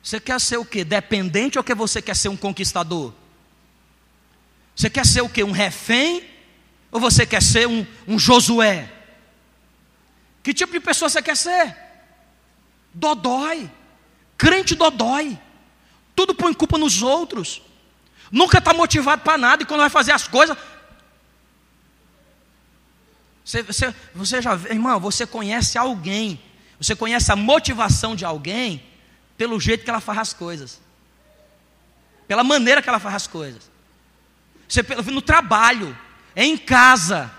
Você 0.03 0.19
quer 0.19 0.41
ser 0.41 0.57
o 0.57 0.65
quê? 0.65 0.85
Dependente 0.85 1.59
ou 1.59 1.65
que 1.65 1.75
você 1.75 2.01
quer 2.01 2.17
ser 2.17 2.29
um 2.29 2.37
conquistador? 2.37 3.13
Você 4.75 4.89
quer 4.89 5.05
ser 5.05 5.21
o 5.21 5.29
quê? 5.29 5.45
Um 5.45 5.51
refém? 5.51 6.25
Ou 6.91 7.01
você 7.01 7.27
quer 7.27 7.43
ser 7.43 7.69
um, 7.69 7.87
um 8.07 8.19
Josué? 8.19 8.91
Que 10.43 10.55
tipo 10.55 10.73
de 10.73 10.81
pessoa 10.81 11.09
você 11.09 11.21
quer 11.21 11.37
ser? 11.37 11.77
Dodói. 12.95 13.71
Crente 14.37 14.75
dodói. 14.75 15.39
Tudo 16.15 16.35
põe 16.35 16.55
culpa 16.55 16.79
nos 16.79 17.03
outros. 17.03 17.61
Nunca 18.31 18.59
está 18.59 18.73
motivado 18.73 19.23
para 19.23 19.39
nada 19.39 19.63
e 19.63 19.67
quando 19.67 19.81
vai 19.81 19.91
fazer 19.91 20.13
as 20.13 20.27
coisas. 20.27 20.57
Você, 23.49 23.63
você, 23.63 23.95
você 24.15 24.43
já, 24.43 24.53
irmão, 24.69 25.01
você 25.01 25.27
conhece 25.27 25.79
alguém, 25.79 26.39
você 26.79 26.95
conhece 26.95 27.33
a 27.33 27.37
motivação 27.37 28.15
de 28.15 28.23
alguém 28.23 28.85
pelo 29.39 29.59
jeito 29.59 29.85
que 29.85 29.89
ela 29.89 30.03
faz 30.03 30.19
as 30.19 30.33
coisas, 30.35 30.79
pela 32.27 32.45
maneira 32.45 32.83
que 32.83 32.91
ela 32.91 32.99
faz 32.99 33.15
as 33.15 33.27
coisas. 33.27 33.71
Você 34.69 34.83
no 35.11 35.23
trabalho, 35.23 35.97
é 36.37 36.45
em 36.45 36.59
casa. 36.59 37.33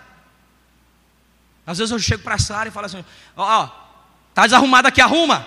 Às 1.63 1.78
vezes 1.78 1.91
eu 1.91 2.00
chego 2.00 2.24
para 2.24 2.34
a 2.34 2.39
Sara 2.39 2.69
e 2.69 2.72
falo 2.72 2.88
assim: 2.88 3.06
Ó, 3.38 3.65
oh, 3.65 3.69
tá 4.34 4.48
desarrumado 4.48 4.88
aqui, 4.88 5.02
arruma. 5.02 5.45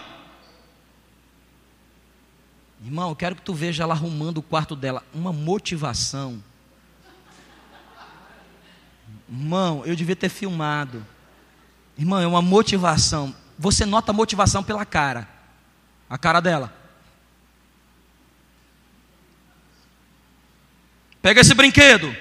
Irmão, 2.85 3.09
eu 3.09 3.17
quero 3.17 3.35
que 3.35 3.43
tu 3.43 3.53
veja 3.53 3.83
ela 3.83 3.95
arrumando 3.95 4.39
o 4.39 4.43
quarto 4.43 4.77
dela. 4.77 5.03
Uma 5.13 5.33
motivação. 5.33 6.41
Irmão, 9.33 9.83
eu 9.87 9.97
devia 9.97 10.15
ter 10.15 10.29
filmado. 10.29 11.07
Irmão, 11.97 12.21
é 12.21 12.27
uma 12.27 12.43
motivação. 12.43 13.35
Você 13.59 13.87
nota 13.87 14.13
a 14.13 14.15
motivação 14.15 14.63
pela 14.63 14.85
cara. 14.85 15.27
A 16.09 16.19
cara 16.19 16.39
dela. 16.39 16.71
Pega 21.23 21.41
esse 21.41 21.55
brinquedo. 21.55 22.15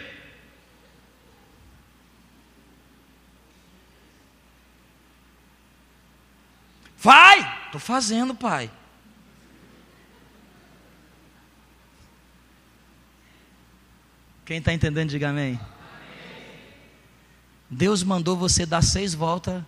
Vai! 6.98 7.40
Estou 7.66 7.82
fazendo, 7.82 8.34
pai. 8.34 8.72
Quem 14.46 14.60
está 14.60 14.72
entendendo, 14.72 15.10
diga 15.10 15.30
amém. 15.30 15.60
Deus 17.74 18.04
mandou 18.04 18.36
você 18.36 18.66
dar 18.66 18.82
seis 18.82 19.14
voltas 19.14 19.64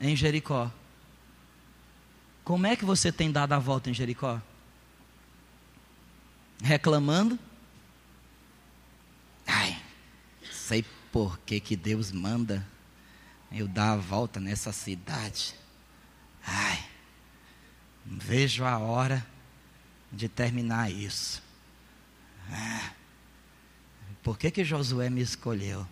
em 0.00 0.16
Jericó. 0.16 0.72
Como 2.42 2.66
é 2.66 2.74
que 2.74 2.84
você 2.84 3.12
tem 3.12 3.30
dado 3.30 3.52
a 3.52 3.60
volta 3.60 3.88
em 3.88 3.94
Jericó? 3.94 4.42
Reclamando? 6.60 7.38
Ai, 9.46 9.80
sei 10.50 10.84
por 11.12 11.38
que, 11.38 11.60
que 11.60 11.76
Deus 11.76 12.10
manda 12.10 12.66
eu 13.52 13.68
dar 13.68 13.92
a 13.92 13.96
volta 13.96 14.40
nessa 14.40 14.72
cidade. 14.72 15.54
Ai, 16.44 16.84
vejo 18.04 18.64
a 18.64 18.78
hora 18.78 19.24
de 20.10 20.28
terminar 20.28 20.90
isso. 20.90 21.40
Ah, 22.50 22.92
por 24.24 24.36
que, 24.36 24.50
que 24.50 24.64
Josué 24.64 25.08
me 25.08 25.20
escolheu? 25.20 25.86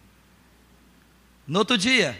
No 1.46 1.58
outro 1.58 1.76
dia, 1.76 2.18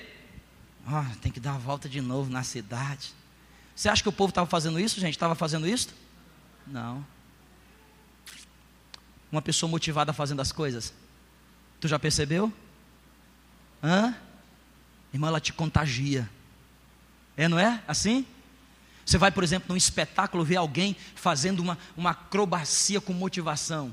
Oh, 0.87 1.17
tem 1.21 1.33
que 1.33 1.41
dar 1.41 1.55
a 1.55 1.59
volta 1.59 1.89
de 1.89 2.01
novo 2.01 2.31
na 2.31 2.43
cidade. 2.43 3.13
Você 3.75 3.89
acha 3.89 4.03
que 4.03 4.09
o 4.09 4.13
povo 4.13 4.31
estava 4.31 4.49
fazendo 4.49 4.79
isso, 4.79 5.01
gente? 5.01 5.15
Estava 5.15 5.35
fazendo 5.35 5.67
isso? 5.67 5.89
Não. 6.67 7.05
Uma 9.33 9.41
pessoa 9.41 9.69
motivada 9.69 10.13
fazendo 10.13 10.41
as 10.41 10.53
coisas. 10.53 10.93
Tu 11.81 11.89
já 11.89 11.99
percebeu? 11.99 12.53
Hã? 13.83 14.15
Irmão, 15.13 15.29
ela 15.29 15.41
te 15.41 15.53
contagia. 15.53 16.29
É, 17.37 17.49
não 17.49 17.59
é? 17.59 17.83
Assim? 17.89 18.27
Você 19.05 19.19
vai, 19.19 19.31
por 19.31 19.43
exemplo, 19.43 19.69
num 19.71 19.77
espetáculo 19.77 20.45
ver 20.45 20.57
alguém 20.57 20.97
fazendo 21.15 21.61
uma, 21.61 21.79
uma 21.97 22.11
acrobacia 22.11 23.01
com 23.01 23.13
motivação. 23.13 23.93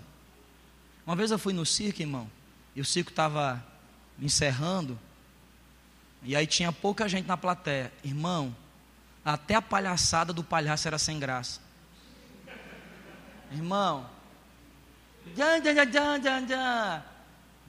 Uma 1.05 1.15
vez 1.15 1.31
eu 1.31 1.39
fui 1.39 1.53
no 1.53 1.65
circo, 1.65 2.01
irmão, 2.01 2.29
e 2.75 2.81
o 2.81 2.85
circo 2.85 3.09
estava 3.09 3.65
encerrando, 4.19 4.99
e 6.23 6.35
aí 6.35 6.45
tinha 6.45 6.71
pouca 6.71 7.07
gente 7.09 7.27
na 7.27 7.35
plateia. 7.35 7.91
Irmão, 8.03 8.55
até 9.25 9.55
a 9.55 9.61
palhaçada 9.61 10.31
do 10.31 10.43
palhaço 10.43 10.87
era 10.87 10.97
sem 10.97 11.19
graça. 11.19 11.59
Irmão. 13.51 14.09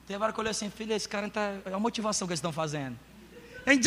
Tem 0.07 0.17
hora 0.17 0.33
que 0.33 0.39
eu 0.39 0.41
olhei 0.41 0.51
assim, 0.51 0.69
filho, 0.69 0.93
esse 0.93 1.07
cara 1.07 1.29
tá. 1.29 1.55
É 1.65 1.73
a 1.73 1.79
motivação 1.79 2.27
que 2.27 2.31
eles 2.31 2.39
estão 2.39 2.51
fazendo. 2.51 2.97
Aí, 3.65 3.79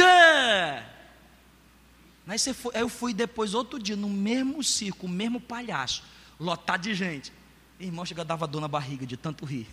aí 2.27 2.39
eu 2.75 2.89
fui 2.89 3.13
depois, 3.13 3.55
outro 3.55 3.79
dia, 3.79 3.97
no 3.97 4.09
mesmo 4.09 4.63
circo, 4.65 5.07
o 5.07 5.09
mesmo 5.09 5.41
palhaço, 5.41 6.03
lotado 6.41 6.83
de 6.83 6.95
gente. 6.95 7.33
Irmão, 7.79 8.05
chega 8.07 8.25
dava 8.25 8.47
dor 8.47 8.61
na 8.61 8.69
barriga 8.69 9.07
de 9.07 9.17
tanto 9.17 9.45
rir. 9.45 9.69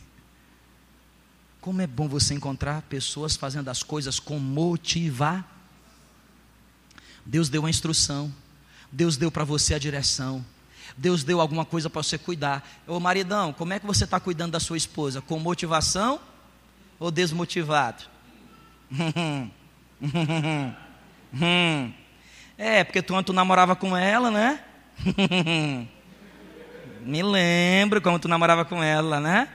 Como 1.63 1.81
é 1.81 1.87
bom 1.87 2.09
você 2.09 2.33
encontrar 2.33 2.81
pessoas 2.81 3.37
fazendo 3.37 3.69
as 3.69 3.81
coisas 3.81 4.19
com 4.19 4.37
motivar. 4.37 5.47
Deus 7.25 7.47
deu 7.47 7.65
a 7.65 7.69
instrução, 7.69 8.29
Deus 8.91 9.15
deu 9.15 9.31
para 9.31 9.45
você 9.45 9.73
a 9.73 9.79
direção, 9.79 10.43
Deus 10.97 11.23
deu 11.23 11.39
alguma 11.39 11.63
coisa 11.63 11.89
para 11.89 12.03
você 12.03 12.17
cuidar. 12.17 12.67
Ô 12.85 12.99
maridão, 12.99 13.53
como 13.53 13.71
é 13.71 13.79
que 13.79 13.85
você 13.85 14.03
está 14.03 14.19
cuidando 14.19 14.51
da 14.51 14.59
sua 14.59 14.75
esposa? 14.75 15.21
Com 15.21 15.39
motivação 15.39 16.19
ou 16.99 17.09
desmotivado? 17.09 18.03
é, 22.57 22.83
porque 22.83 23.01
tu, 23.01 23.23
tu 23.23 23.31
namorava 23.31 23.73
com 23.73 23.95
ela, 23.95 24.29
né? 24.29 24.61
Me 26.99 27.23
lembro 27.23 28.01
como 28.01 28.19
tu 28.19 28.27
namorava 28.27 28.65
com 28.65 28.83
ela, 28.83 29.21
né? 29.21 29.47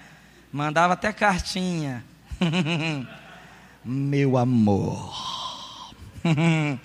Mandava 0.52 0.94
até 0.94 1.12
cartinha. 1.12 2.04
Meu 3.84 4.36
amor. 4.36 5.14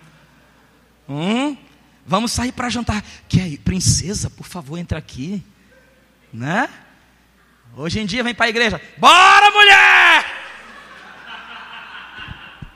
hum? 1.08 1.58
Vamos 2.06 2.32
sair 2.32 2.52
para 2.52 2.70
jantar. 2.70 3.04
Que 3.28 3.40
aí, 3.40 3.58
princesa, 3.58 4.30
por 4.30 4.46
favor, 4.46 4.78
entra 4.78 5.00
aqui. 5.00 5.44
Né? 6.32 6.70
Hoje 7.76 8.00
em 8.00 8.06
dia 8.06 8.24
vem 8.24 8.36
para 8.36 8.46
a 8.48 8.50
igreja. 8.50 8.82
Bora, 8.98 9.52
mulher! 9.52 10.26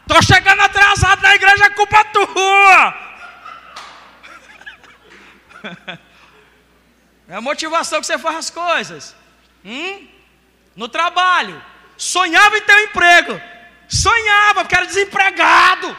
Tô 0.08 0.22
chegando 0.22 0.62
atrasado 0.62 1.22
na 1.22 1.36
igreja, 1.36 1.66
é 1.66 1.70
culpa 1.72 2.06
tua. 2.06 3.08
É 7.30 7.36
a 7.36 7.42
motivação 7.42 8.00
que 8.00 8.08
você 8.08 8.18
faz 8.18 8.38
as 8.38 8.50
coisas. 8.50 9.14
Hum? 9.66 10.08
No 10.78 10.88
trabalho, 10.88 11.62
sonhava 11.98 12.58
em 12.58 12.62
ter 12.62 12.76
um 12.76 12.84
emprego, 12.86 13.42
sonhava 13.90 14.62
porque 14.62 14.76
era 14.76 14.86
desempregado. 14.86 15.98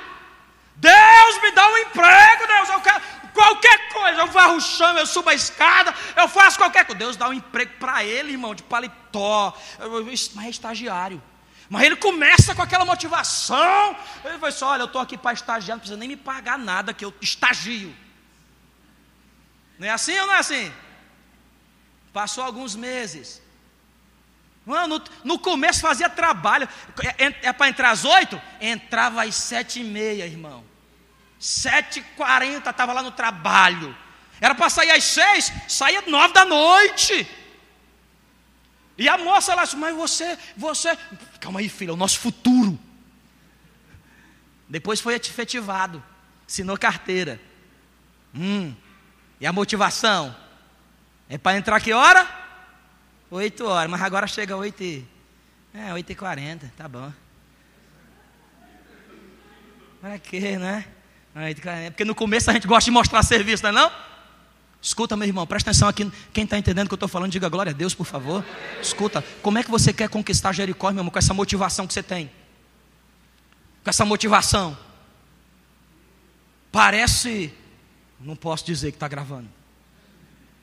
Deus 0.77 1.43
me 1.43 1.51
dá 1.51 1.69
um 1.69 1.77
emprego, 1.79 2.47
Deus, 2.47 2.69
eu 2.69 2.81
quero 2.81 3.03
qualquer 3.35 3.89
coisa, 3.89 4.21
eu 4.21 4.27
varro 4.29 4.57
o 4.57 4.61
chão, 4.61 4.97
eu 4.97 5.07
subo 5.07 5.31
a 5.31 5.35
escada, 5.35 5.93
eu 6.17 6.29
faço 6.29 6.57
qualquer 6.57 6.85
coisa. 6.87 6.99
Deus 6.99 7.17
dá 7.17 7.29
um 7.29 7.33
emprego 7.33 7.73
para 7.81 8.05
ele, 8.05 8.33
irmão, 8.33 8.55
de 8.55 8.63
paletó, 8.63 9.53
mas 10.05 10.31
é 10.45 10.49
estagiário. 10.49 11.21
Mas 11.69 11.83
ele 11.83 11.97
começa 11.97 12.55
com 12.55 12.63
aquela 12.63 12.85
motivação. 12.85 13.97
Ele 14.25 14.39
vai 14.39 14.53
só, 14.53 14.69
olha, 14.69 14.83
eu 14.83 14.87
estou 14.87 15.03
aqui 15.03 15.19
para 15.19 15.33
estagiar, 15.35 15.77
não 15.77 15.81
precisa 15.81 15.99
nem 15.99 16.09
me 16.09 16.17
pagar 16.17 16.57
nada, 16.57 16.95
que 16.95 17.05
eu 17.05 17.13
estagio. 17.21 17.95
Não 19.79 19.87
é 19.87 19.91
assim 19.91 20.19
ou 20.19 20.27
não 20.27 20.35
é 20.35 20.39
assim? 20.39 20.73
Passou 22.13 22.43
alguns 22.43 22.75
meses. 22.75 23.43
Mano, 24.69 25.03
no 25.25 25.39
começo 25.39 25.81
fazia 25.81 26.11
trabalho. 26.11 26.69
É, 27.03 27.25
é, 27.25 27.35
é 27.45 27.53
para 27.55 27.71
entrar 27.71 27.91
às 27.91 28.05
oito? 28.05 28.39
Entrava 28.61 29.23
às 29.23 29.35
sete 29.35 29.81
e 29.81 29.83
meia, 29.83 30.27
irmão. 30.27 30.63
Sete 31.39 32.01
e 32.01 32.03
quarenta 32.03 32.69
estava 32.69 32.93
lá 32.93 33.03
no 33.03 33.11
trabalho. 33.11 33.97
Era 34.39 34.55
para 34.55 34.69
sair 34.69 34.91
às 34.91 35.05
seis, 35.05 35.51
saía 35.67 36.03
nove 36.03 36.35
da 36.35 36.45
noite. 36.45 37.27
E 38.99 39.09
a 39.09 39.17
moça 39.17 39.55
lá 39.55 39.65
disse, 39.65 39.75
mas 39.75 39.97
você, 39.97 40.39
você. 40.55 40.99
Calma 41.41 41.61
aí, 41.61 41.69
filho, 41.71 41.93
é 41.93 41.95
o 41.95 41.97
nosso 41.97 42.19
futuro. 42.19 42.79
Depois 44.69 45.01
foi 45.01 45.15
efetivado. 45.15 46.05
Assinou 46.47 46.77
carteira. 46.77 47.41
Hum. 48.35 48.75
E 49.41 49.47
a 49.47 49.53
motivação? 49.53 50.37
É 51.27 51.39
para 51.39 51.57
entrar 51.57 51.81
que 51.81 51.95
hora? 51.95 52.38
8 53.31 53.67
horas, 53.67 53.91
mas 53.91 54.03
agora 54.03 54.27
chega 54.27 54.57
8 54.57 54.83
e... 54.83 55.05
É, 55.75 55.93
8 55.93 56.13
e 56.13 56.15
40, 56.15 56.73
tá 56.77 56.89
bom. 56.89 57.13
Para 60.01 60.19
quê, 60.19 60.57
né? 60.57 60.87
8 61.35 61.59
e 61.59 61.63
40. 61.63 61.91
Porque 61.91 62.05
no 62.05 62.15
começo 62.15 62.51
a 62.51 62.55
gente 62.55 62.67
gosta 62.67 62.87
de 62.87 62.91
mostrar 62.91 63.23
serviço, 63.23 63.63
não 63.63 63.71
é 63.71 63.73
não? 63.73 63.93
Escuta, 64.81 65.17
meu 65.17 65.27
irmão, 65.27 65.47
presta 65.47 65.71
atenção 65.71 65.89
aqui. 65.89 66.11
Quem 66.33 66.45
está 66.45 66.57
entendendo 66.57 66.87
o 66.87 66.89
que 66.89 66.95
eu 66.95 66.97
estou 66.97 67.09
falando, 67.09 67.33
diga 67.33 67.49
glória 67.49 67.71
a 67.71 67.75
Deus, 67.75 67.95
por 67.95 68.07
favor. 68.07 68.45
Escuta, 68.81 69.23
como 69.43 69.59
é 69.59 69.63
que 69.63 69.71
você 69.71 69.93
quer 69.93 70.09
conquistar 70.09 70.53
Jericó, 70.53 70.91
meu 70.91 71.01
irmão, 71.01 71.11
com 71.11 71.19
essa 71.19 71.35
motivação 71.35 71.87
que 71.87 71.93
você 71.93 72.03
tem? 72.03 72.31
Com 73.83 73.91
essa 73.91 74.05
motivação. 74.05 74.79
Parece. 76.71 77.53
Não 78.21 78.37
posso 78.37 78.65
dizer 78.65 78.93
que 78.93 78.97
está 78.97 79.09
gravando. 79.09 79.58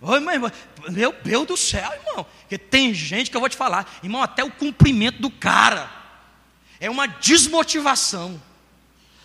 Oi, 0.01 0.17
irmão, 0.17 0.51
meu 0.89 1.13
Deus 1.23 1.47
do 1.47 1.57
céu, 1.57 1.91
irmão. 1.93 2.25
Porque 2.41 2.57
tem 2.57 2.93
gente 2.93 3.31
que 3.31 3.37
eu 3.37 3.41
vou 3.41 3.49
te 3.49 3.55
falar, 3.55 3.99
irmão, 4.03 4.21
até 4.21 4.43
o 4.43 4.51
cumprimento 4.51 5.21
do 5.21 5.31
cara 5.31 5.89
é 6.79 6.89
uma 6.89 7.07
desmotivação. 7.07 8.41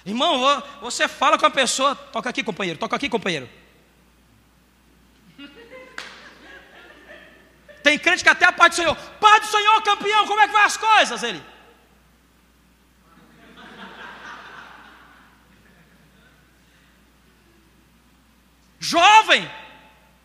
Irmão, 0.05 0.63
você 0.81 1.07
fala 1.07 1.39
com 1.39 1.47
a 1.47 1.51
pessoa, 1.51 1.95
toca 1.95 2.31
aqui, 2.31 2.43
companheiro, 2.43 2.79
toca 2.79 2.97
aqui, 2.97 3.09
companheiro. 3.09 3.49
Tem 7.83 7.99
crente 7.99 8.23
que 8.23 8.29
até 8.29 8.45
a 8.45 8.53
paz 8.53 8.71
do 8.71 8.77
Senhor, 8.77 8.97
Pai 8.97 9.41
do 9.41 9.47
Senhor, 9.47 9.83
campeão, 9.83 10.27
como 10.27 10.41
é 10.41 10.47
que 10.47 10.53
vai 10.53 10.65
as 10.65 10.77
coisas? 10.77 11.23
Ele. 11.23 11.43
Jovem, 18.79 19.51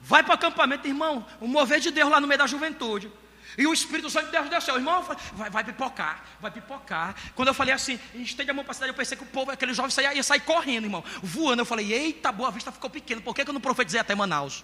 Vai 0.08 0.22
para 0.22 0.34
o 0.34 0.36
acampamento, 0.36 0.88
irmão, 0.88 1.26
o 1.42 1.48
mover 1.48 1.80
de 1.80 1.90
Deus 1.90 2.12
lá 2.12 2.20
no 2.20 2.28
meio 2.28 2.38
da 2.38 2.46
juventude. 2.46 3.12
E 3.58 3.66
o 3.66 3.74
Espírito 3.74 4.08
Santo 4.08 4.28
de 4.28 4.34
Deus 4.34 4.48
desceu. 4.48 4.76
Irmão, 4.76 5.02
vai, 5.34 5.50
vai 5.50 5.64
pipocar, 5.64 6.24
vai 6.40 6.52
pipocar. 6.52 7.16
Quando 7.34 7.48
eu 7.48 7.56
falei 7.56 7.74
assim, 7.74 8.00
estende 8.14 8.52
a 8.52 8.54
mão 8.54 8.64
para 8.64 8.72
a 8.72 8.76
cidade, 8.76 8.92
eu 8.92 8.96
pensei 8.96 9.18
que 9.18 9.24
o 9.24 9.28
povo, 9.28 9.50
aquele 9.50 9.74
jovem 9.74 9.90
saia, 9.90 10.14
ia 10.14 10.22
sair 10.22 10.42
correndo, 10.42 10.84
irmão. 10.84 11.04
Voando. 11.24 11.62
Eu 11.62 11.66
falei, 11.66 11.92
eita, 11.92 12.32
boa 12.32 12.52
vista 12.52 12.72
ficou 12.72 12.88
pequena. 12.88 13.20
Por 13.20 13.34
que, 13.34 13.44
que 13.44 13.50
eu 13.50 13.54
não 13.54 13.60
profetizei 13.60 14.00
até 14.00 14.14
Manaus? 14.14 14.64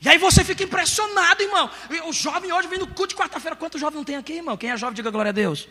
E 0.00 0.08
aí 0.08 0.16
você 0.16 0.44
fica 0.44 0.62
impressionado, 0.62 1.42
irmão. 1.42 1.68
O 2.06 2.12
jovem 2.12 2.52
hoje 2.52 2.68
vem 2.68 2.78
no 2.78 2.86
culto 2.86 3.08
de 3.08 3.16
quarta-feira. 3.16 3.56
Quantos 3.56 3.80
jovens 3.80 3.96
não 3.96 4.04
tem 4.04 4.14
aqui, 4.14 4.34
irmão? 4.34 4.56
Quem 4.56 4.70
é 4.70 4.76
jovem, 4.76 4.94
diga 4.94 5.10
glória 5.10 5.30
a 5.30 5.32
Deus. 5.32 5.68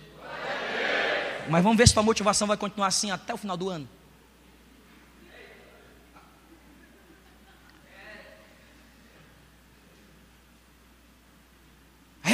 Mas 1.47 1.63
vamos 1.63 1.77
ver 1.77 1.87
se 1.87 1.97
a 1.97 2.03
motivação 2.03 2.45
vai 2.45 2.57
continuar 2.57 2.87
assim 2.87 3.09
até 3.09 3.33
o 3.33 3.37
final 3.37 3.55
do 3.55 3.69
ano. 3.69 3.87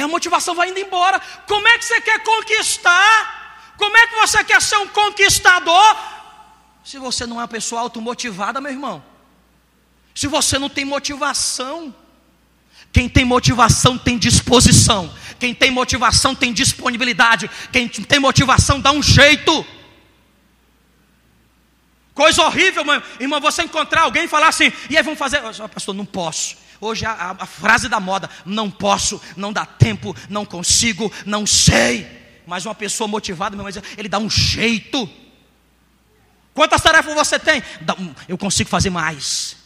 A 0.04 0.08
motivação 0.08 0.54
vai 0.54 0.70
indo 0.70 0.78
embora. 0.78 1.20
Como 1.46 1.66
é 1.66 1.78
que 1.78 1.84
você 1.84 2.00
quer 2.00 2.22
conquistar? 2.22 3.74
Como 3.76 3.96
é 3.96 4.06
que 4.06 4.14
você 4.14 4.44
quer 4.44 4.60
ser 4.62 4.76
um 4.76 4.88
conquistador? 4.88 5.96
Se 6.84 6.98
você 6.98 7.26
não 7.26 7.36
é 7.36 7.40
uma 7.40 7.48
pessoa 7.48 7.80
automotivada, 7.80 8.60
meu 8.60 8.70
irmão. 8.70 9.04
Se 10.14 10.26
você 10.26 10.58
não 10.58 10.68
tem 10.68 10.84
motivação. 10.84 11.94
Quem 12.92 13.08
tem 13.08 13.24
motivação 13.24 13.98
tem 13.98 14.16
disposição. 14.16 15.12
Quem 15.40 15.52
tem 15.52 15.70
motivação 15.70 16.34
tem 16.34 16.52
disponibilidade. 16.52 17.50
Quem 17.72 17.88
tem 17.88 18.20
motivação 18.20 18.80
dá 18.80 18.92
um 18.92 19.02
jeito. 19.02 19.66
Coisa 22.14 22.44
horrível, 22.44 22.84
irmão, 23.18 23.40
você 23.40 23.64
encontrar 23.64 24.02
alguém 24.02 24.24
e 24.24 24.28
falar 24.28 24.46
assim, 24.46 24.72
e 24.88 24.96
aí 24.96 25.02
vamos 25.02 25.18
fazer, 25.18 25.40
pastor, 25.68 25.92
não 25.92 26.06
posso. 26.06 26.56
Hoje 26.84 27.06
a, 27.06 27.12
a, 27.12 27.30
a 27.30 27.46
frase 27.46 27.88
da 27.88 27.98
moda: 27.98 28.28
não 28.44 28.70
posso, 28.70 29.20
não 29.36 29.52
dá 29.52 29.64
tempo, 29.64 30.14
não 30.28 30.44
consigo, 30.44 31.10
não 31.24 31.46
sei. 31.46 32.06
Mas 32.46 32.66
uma 32.66 32.74
pessoa 32.74 33.08
motivada, 33.08 33.56
meu 33.56 33.66
irmão, 33.66 33.82
ele 33.96 34.08
dá 34.08 34.18
um 34.18 34.28
jeito. 34.28 35.08
Quantas 36.52 36.82
tarefas 36.82 37.14
você 37.14 37.38
tem? 37.38 37.62
Eu 38.28 38.36
consigo 38.36 38.68
fazer 38.68 38.90
mais. 38.90 39.63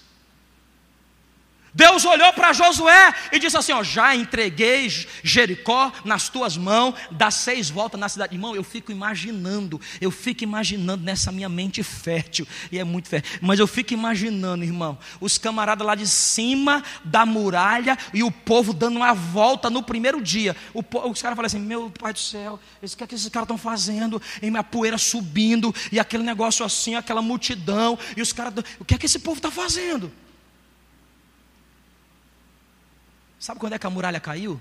Deus 1.78 2.04
olhou 2.04 2.32
para 2.32 2.52
Josué 2.52 3.14
e 3.30 3.38
disse 3.38 3.56
assim: 3.56 3.70
ó, 3.70 3.84
já 3.84 4.12
entreguei 4.12 4.88
Jericó 5.22 5.92
nas 6.04 6.28
tuas 6.28 6.56
mãos, 6.56 6.92
dá 7.08 7.30
seis 7.30 7.70
voltas 7.70 8.00
na 8.00 8.08
cidade. 8.08 8.34
Irmão, 8.34 8.56
eu 8.56 8.64
fico 8.64 8.90
imaginando, 8.90 9.80
eu 10.00 10.10
fico 10.10 10.42
imaginando 10.42 11.04
nessa 11.04 11.30
minha 11.30 11.48
mente 11.48 11.84
fértil, 11.84 12.48
e 12.72 12.80
é 12.80 12.82
muito 12.82 13.08
fértil, 13.08 13.38
mas 13.40 13.60
eu 13.60 13.68
fico 13.68 13.94
imaginando, 13.94 14.64
irmão, 14.64 14.98
os 15.20 15.38
camaradas 15.38 15.86
lá 15.86 15.94
de 15.94 16.08
cima 16.08 16.82
da 17.04 17.24
muralha 17.24 17.96
e 18.12 18.24
o 18.24 18.30
povo 18.32 18.72
dando 18.72 18.96
uma 18.96 19.14
volta 19.14 19.70
no 19.70 19.80
primeiro 19.80 20.20
dia. 20.20 20.56
O, 20.74 20.80
os 21.08 21.22
caras 21.22 21.36
falam 21.36 21.46
assim: 21.46 21.60
meu 21.60 21.88
pai 21.90 22.12
do 22.12 22.18
céu, 22.18 22.58
o 22.82 22.96
que 22.96 23.04
é 23.04 23.06
que 23.06 23.14
esses 23.14 23.28
caras 23.28 23.44
estão 23.44 23.56
fazendo? 23.56 24.20
E 24.42 24.50
minha 24.50 24.64
poeira 24.64 24.98
subindo, 24.98 25.72
e 25.92 26.00
aquele 26.00 26.24
negócio 26.24 26.66
assim, 26.66 26.96
aquela 26.96 27.22
multidão, 27.22 27.96
e 28.16 28.20
os 28.20 28.32
caras, 28.32 28.64
o 28.80 28.84
que 28.84 28.96
é 28.96 28.98
que 28.98 29.06
esse 29.06 29.20
povo 29.20 29.38
está 29.38 29.48
fazendo? 29.52 30.12
Sabe 33.38 33.60
quando 33.60 33.74
é 33.74 33.78
que 33.78 33.86
a 33.86 33.90
muralha 33.90 34.18
caiu? 34.18 34.60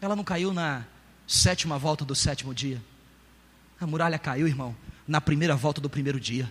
Ela 0.00 0.14
não 0.14 0.24
caiu 0.24 0.52
na 0.52 0.84
sétima 1.26 1.78
volta 1.78 2.04
do 2.04 2.14
sétimo 2.14 2.54
dia. 2.54 2.82
A 3.80 3.86
muralha 3.86 4.18
caiu, 4.18 4.46
irmão, 4.46 4.76
na 5.06 5.20
primeira 5.20 5.56
volta 5.56 5.80
do 5.80 5.88
primeiro 5.88 6.20
dia. 6.20 6.50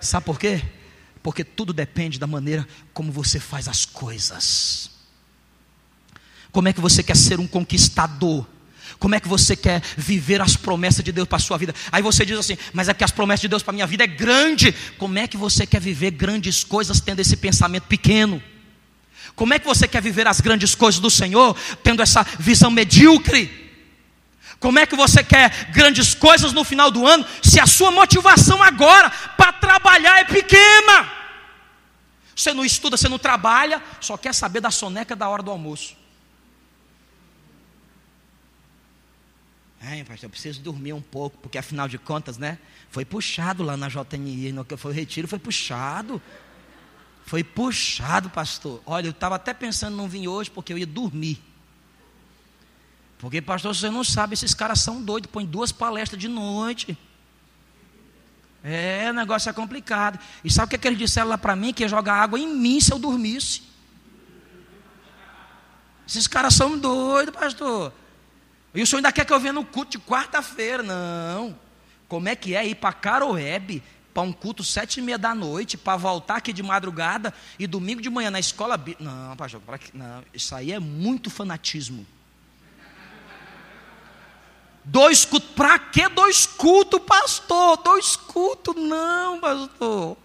Sabe 0.00 0.24
por 0.24 0.38
quê? 0.38 0.62
Porque 1.22 1.44
tudo 1.44 1.72
depende 1.72 2.18
da 2.18 2.26
maneira 2.26 2.66
como 2.92 3.10
você 3.10 3.40
faz 3.40 3.68
as 3.68 3.84
coisas. 3.84 4.90
Como 6.52 6.68
é 6.68 6.72
que 6.72 6.80
você 6.80 7.02
quer 7.02 7.16
ser 7.16 7.38
um 7.38 7.46
conquistador? 7.46 8.46
Como 8.98 9.14
é 9.14 9.20
que 9.20 9.28
você 9.28 9.56
quer 9.56 9.82
viver 9.96 10.40
as 10.40 10.56
promessas 10.56 11.04
de 11.04 11.12
Deus 11.12 11.28
para 11.28 11.36
a 11.36 11.40
sua 11.40 11.56
vida? 11.56 11.74
Aí 11.90 12.02
você 12.02 12.24
diz 12.24 12.38
assim, 12.38 12.56
mas 12.72 12.88
é 12.88 12.94
que 12.94 13.04
as 13.04 13.10
promessas 13.10 13.42
de 13.42 13.48
Deus 13.48 13.62
para 13.62 13.72
a 13.72 13.74
minha 13.74 13.86
vida 13.86 14.04
é 14.04 14.06
grande. 14.06 14.72
Como 14.98 15.18
é 15.18 15.26
que 15.26 15.36
você 15.36 15.66
quer 15.66 15.80
viver 15.80 16.10
grandes 16.10 16.64
coisas 16.64 17.00
tendo 17.00 17.20
esse 17.20 17.36
pensamento 17.36 17.84
pequeno? 17.84 18.42
Como 19.34 19.54
é 19.54 19.58
que 19.58 19.66
você 19.66 19.86
quer 19.88 20.02
viver 20.02 20.26
as 20.26 20.40
grandes 20.40 20.74
coisas 20.74 21.00
do 21.00 21.10
Senhor 21.10 21.56
tendo 21.82 22.02
essa 22.02 22.22
visão 22.38 22.70
medíocre? 22.70 23.58
Como 24.58 24.78
é 24.78 24.86
que 24.86 24.94
você 24.94 25.24
quer 25.24 25.70
grandes 25.72 26.14
coisas 26.14 26.52
no 26.52 26.62
final 26.64 26.90
do 26.90 27.06
ano 27.06 27.24
se 27.42 27.58
a 27.58 27.66
sua 27.66 27.90
motivação 27.90 28.62
agora 28.62 29.08
para 29.36 29.52
trabalhar 29.54 30.20
é 30.20 30.24
pequena? 30.24 31.10
Você 32.36 32.52
não 32.52 32.64
estuda, 32.64 32.96
você 32.96 33.08
não 33.08 33.18
trabalha, 33.18 33.82
só 34.00 34.16
quer 34.16 34.34
saber 34.34 34.60
da 34.60 34.70
soneca 34.70 35.16
da 35.16 35.28
hora 35.28 35.42
do 35.42 35.50
almoço. 35.50 35.96
É, 39.82 40.04
pastor, 40.04 40.24
eu 40.24 40.30
preciso 40.30 40.60
dormir 40.60 40.92
um 40.92 41.00
pouco, 41.00 41.38
porque 41.38 41.56
afinal 41.56 41.88
de 41.88 41.96
contas, 41.96 42.36
né? 42.36 42.58
Foi 42.90 43.04
puxado 43.04 43.62
lá 43.62 43.78
na 43.78 43.88
JNI, 43.88 44.52
no 44.52 44.64
que 44.64 44.76
foi 44.76 44.92
retiro, 44.92 45.26
foi 45.26 45.38
puxado. 45.38 46.20
Foi 47.24 47.44
puxado, 47.44 48.28
pastor. 48.30 48.82
Olha, 48.84 49.06
eu 49.06 49.12
estava 49.12 49.36
até 49.36 49.54
pensando 49.54 49.96
não 49.96 50.08
vir 50.08 50.26
hoje 50.26 50.50
porque 50.50 50.72
eu 50.72 50.78
ia 50.78 50.86
dormir. 50.86 51.40
Porque, 53.18 53.42
pastor, 53.42 53.74
você 53.74 53.90
não 53.90 54.02
sabe, 54.02 54.34
esses 54.34 54.54
caras 54.54 54.80
são 54.80 55.02
doidos, 55.02 55.30
põem 55.30 55.44
duas 55.44 55.70
palestras 55.70 56.20
de 56.20 56.26
noite. 56.26 56.96
É, 58.64 59.08
o 59.10 59.12
negócio 59.12 59.48
é 59.48 59.52
complicado. 59.52 60.18
E 60.42 60.50
sabe 60.50 60.66
o 60.66 60.68
que, 60.70 60.76
é 60.76 60.78
que 60.78 60.88
eles 60.88 60.98
disseram 60.98 61.28
lá 61.28 61.38
para 61.38 61.54
mim? 61.54 61.72
Que 61.72 61.82
ia 61.82 61.88
jogar 61.88 62.14
água 62.14 62.38
em 62.38 62.48
mim 62.48 62.80
se 62.80 62.92
eu 62.92 62.98
dormisse. 62.98 63.62
Esses 66.08 66.26
caras 66.26 66.54
são 66.54 66.78
doidos, 66.78 67.34
pastor. 67.34 67.92
E 68.74 68.82
o 68.82 68.86
senhor 68.86 68.98
ainda 68.98 69.12
quer 69.12 69.24
que 69.24 69.32
eu 69.32 69.40
venha 69.40 69.52
no 69.52 69.64
culto 69.64 69.92
de 69.92 69.98
quarta-feira? 69.98 70.82
Não. 70.82 71.56
Como 72.08 72.28
é 72.28 72.34
que 72.34 72.54
é 72.54 72.66
ir 72.66 72.74
para 72.74 72.92
Caroebe, 72.92 73.82
para 74.12 74.22
um 74.22 74.32
culto 74.32 74.64
sete 74.64 74.98
e 74.98 75.02
meia 75.02 75.18
da 75.18 75.34
noite, 75.34 75.76
para 75.76 75.96
voltar 75.96 76.36
aqui 76.36 76.52
de 76.52 76.62
madrugada 76.62 77.32
e 77.58 77.66
domingo 77.66 78.00
de 78.00 78.10
manhã 78.10 78.30
na 78.30 78.40
escola. 78.40 78.82
Não, 78.98 79.36
pastor, 79.36 79.62
não, 79.94 80.24
isso 80.34 80.54
aí 80.54 80.72
é 80.72 80.78
muito 80.78 81.30
fanatismo. 81.30 82.06
Dois 84.84 85.24
cultos, 85.24 85.50
para 85.50 85.78
que 85.78 86.08
dois 86.08 86.46
cultos, 86.46 87.00
pastor? 87.06 87.76
Dois 87.78 88.16
cultos, 88.16 88.74
não, 88.74 89.38
pastor. 89.38 90.16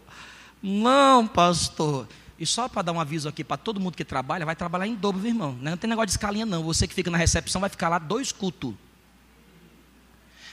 Não, 0.64 1.28
pastor. 1.28 2.08
E 2.40 2.46
só 2.46 2.68
para 2.68 2.82
dar 2.82 2.92
um 2.92 3.00
aviso 3.00 3.30
aqui 3.30 3.44
para 3.44 3.58
todo 3.58 3.80
mundo 3.80 3.96
que 3.96 4.04
trabalha, 4.04 4.46
vai 4.46 4.56
trabalhar 4.56 4.88
em 4.88 4.96
dobro, 4.96 5.26
irmão. 5.28 5.58
Não 5.62 5.78
tem 5.78 5.90
negócio 5.90 6.08
de 6.08 6.12
escalinha, 6.14 6.46
não. 6.46 6.64
Você 6.64 6.88
que 6.88 6.94
fica 6.94 7.12
na 7.12 7.18
recepção 7.18 7.62
vai 7.62 7.70
ficar 7.70 7.90
lá 7.90 8.00
dois 8.00 8.32
cultos. 8.32 8.74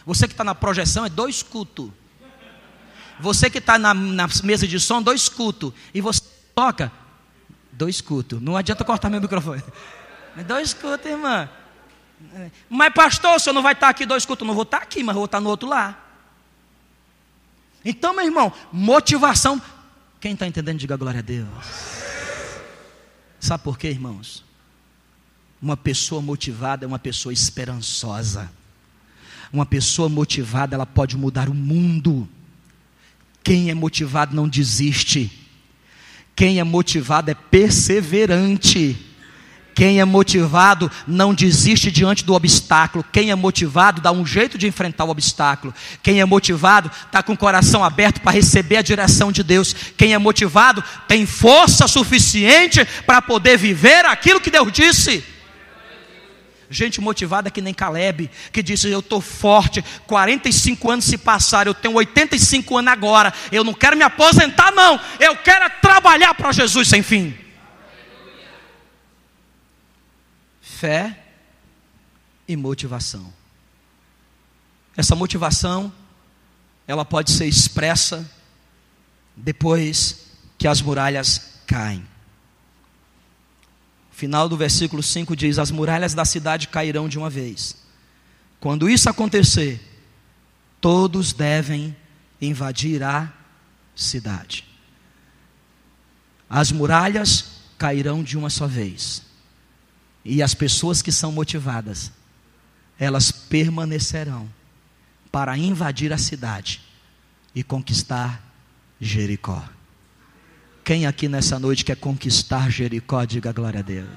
Você 0.04 0.26
que 0.26 0.34
está 0.34 0.44
na 0.44 0.54
projeção 0.54 1.06
é 1.06 1.08
dois 1.08 1.42
cultos. 1.42 1.90
Você 3.22 3.48
que 3.48 3.58
está 3.58 3.78
na, 3.78 3.94
na, 3.94 4.28
mesa 4.42 4.66
de 4.66 4.80
som, 4.80 5.00
dois 5.00 5.28
cultos. 5.28 5.72
E 5.94 6.00
você 6.00 6.20
toca, 6.54 6.90
dois 7.70 8.00
cultos. 8.00 8.42
Não 8.42 8.56
adianta 8.56 8.84
cortar 8.84 9.08
meu 9.08 9.20
microfone. 9.20 9.62
Dois 10.48 10.72
cultos, 10.72 11.04
irmã. 11.04 11.46
Mas, 12.68 12.94
pastor, 12.94 13.36
o 13.36 13.38
senhor 13.38 13.52
não 13.52 13.62
vai 13.62 13.74
estar 13.74 13.88
tá 13.88 13.90
aqui 13.90 14.06
dois 14.06 14.24
cultos? 14.24 14.46
Não 14.46 14.54
vou 14.54 14.62
estar 14.62 14.78
tá 14.78 14.82
aqui, 14.82 15.02
mas 15.02 15.14
vou 15.14 15.26
estar 15.26 15.36
tá 15.36 15.42
no 15.42 15.50
outro 15.50 15.68
lá. 15.68 16.02
Então, 17.84 18.14
meu 18.16 18.24
irmão, 18.24 18.50
motivação. 18.72 19.60
Quem 20.18 20.32
está 20.32 20.46
entendendo, 20.46 20.78
diga 20.78 20.96
glória 20.96 21.18
a 21.18 21.22
Deus. 21.22 21.48
Sabe 23.38 23.62
por 23.62 23.78
quê, 23.78 23.88
irmãos? 23.88 24.42
Uma 25.60 25.76
pessoa 25.76 26.22
motivada 26.22 26.86
é 26.86 26.88
uma 26.88 26.98
pessoa 26.98 27.32
esperançosa. 27.32 28.50
Uma 29.52 29.66
pessoa 29.66 30.08
motivada, 30.08 30.74
ela 30.74 30.86
pode 30.86 31.16
mudar 31.16 31.50
o 31.50 31.54
mundo. 31.54 32.26
Quem 33.42 33.70
é 33.70 33.74
motivado 33.74 34.34
não 34.34 34.48
desiste. 34.48 35.30
Quem 36.34 36.58
é 36.58 36.64
motivado 36.64 37.30
é 37.30 37.34
perseverante. 37.34 38.96
Quem 39.74 40.00
é 40.00 40.04
motivado 40.04 40.90
não 41.06 41.34
desiste 41.34 41.90
diante 41.90 42.24
do 42.24 42.34
obstáculo. 42.34 43.04
Quem 43.10 43.30
é 43.30 43.34
motivado 43.34 44.00
dá 44.00 44.12
um 44.12 44.24
jeito 44.24 44.58
de 44.58 44.66
enfrentar 44.66 45.04
o 45.04 45.10
obstáculo. 45.10 45.74
Quem 46.02 46.20
é 46.20 46.24
motivado 46.24 46.90
está 47.06 47.22
com 47.22 47.32
o 47.32 47.36
coração 47.36 47.82
aberto 47.82 48.20
para 48.20 48.32
receber 48.32 48.76
a 48.76 48.82
direção 48.82 49.32
de 49.32 49.42
Deus. 49.42 49.74
Quem 49.96 50.12
é 50.12 50.18
motivado 50.18 50.84
tem 51.08 51.26
força 51.26 51.88
suficiente 51.88 52.86
para 53.06 53.22
poder 53.22 53.56
viver 53.56 54.04
aquilo 54.04 54.40
que 54.40 54.50
Deus 54.50 54.70
disse 54.72 55.31
gente 56.72 57.00
motivada 57.00 57.50
que 57.50 57.60
nem 57.60 57.74
Caleb, 57.74 58.30
que 58.52 58.62
disse: 58.62 58.90
Eu 58.90 59.00
estou 59.00 59.20
forte, 59.20 59.82
45 60.06 60.90
anos 60.90 61.04
se 61.04 61.18
passaram, 61.18 61.70
eu 61.70 61.74
tenho 61.74 61.94
85 61.94 62.78
anos 62.78 62.92
agora, 62.92 63.32
eu 63.50 63.62
não 63.62 63.74
quero 63.74 63.96
me 63.96 64.02
aposentar, 64.02 64.72
não, 64.72 64.98
eu 65.20 65.36
quero 65.36 65.64
é 65.64 65.68
trabalhar 65.68 66.34
para 66.34 66.52
Jesus 66.52 66.88
sem 66.88 67.02
fim. 67.02 67.36
Fé 70.60 71.18
e 72.48 72.56
motivação. 72.56 73.32
Essa 74.96 75.14
motivação, 75.14 75.92
ela 76.86 77.04
pode 77.04 77.30
ser 77.30 77.46
expressa 77.46 78.28
depois 79.36 80.26
que 80.58 80.66
as 80.68 80.82
muralhas 80.82 81.60
caem 81.66 82.11
final 84.22 84.48
do 84.48 84.56
versículo 84.56 85.02
5 85.02 85.34
diz: 85.34 85.58
As 85.58 85.72
muralhas 85.72 86.14
da 86.14 86.24
cidade 86.24 86.68
cairão 86.68 87.08
de 87.08 87.18
uma 87.18 87.28
vez. 87.28 87.76
Quando 88.60 88.88
isso 88.88 89.10
acontecer, 89.10 89.80
todos 90.80 91.32
devem 91.32 91.96
invadir 92.40 93.02
a 93.02 93.32
cidade. 93.96 94.64
As 96.48 96.70
muralhas 96.70 97.62
cairão 97.76 98.22
de 98.22 98.38
uma 98.38 98.48
só 98.48 98.68
vez. 98.68 99.22
E 100.24 100.40
as 100.40 100.54
pessoas 100.54 101.02
que 101.02 101.10
são 101.10 101.32
motivadas, 101.32 102.12
elas 102.96 103.32
permanecerão 103.32 104.48
para 105.32 105.58
invadir 105.58 106.12
a 106.12 106.18
cidade 106.18 106.80
e 107.52 107.64
conquistar 107.64 108.40
Jericó. 109.00 109.68
Quem 110.84 111.06
aqui 111.06 111.28
nessa 111.28 111.58
noite 111.58 111.84
quer 111.84 111.96
conquistar 111.96 112.68
Jericó, 112.68 113.24
diga 113.24 113.52
glória 113.52 113.80
a 113.80 113.82
Deus. 113.82 114.08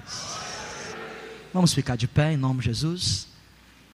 Vamos 1.53 1.73
ficar 1.73 1.95
de 1.95 2.07
pé 2.07 2.33
em 2.33 2.37
nome 2.37 2.59
de 2.59 2.65
Jesus. 2.65 3.27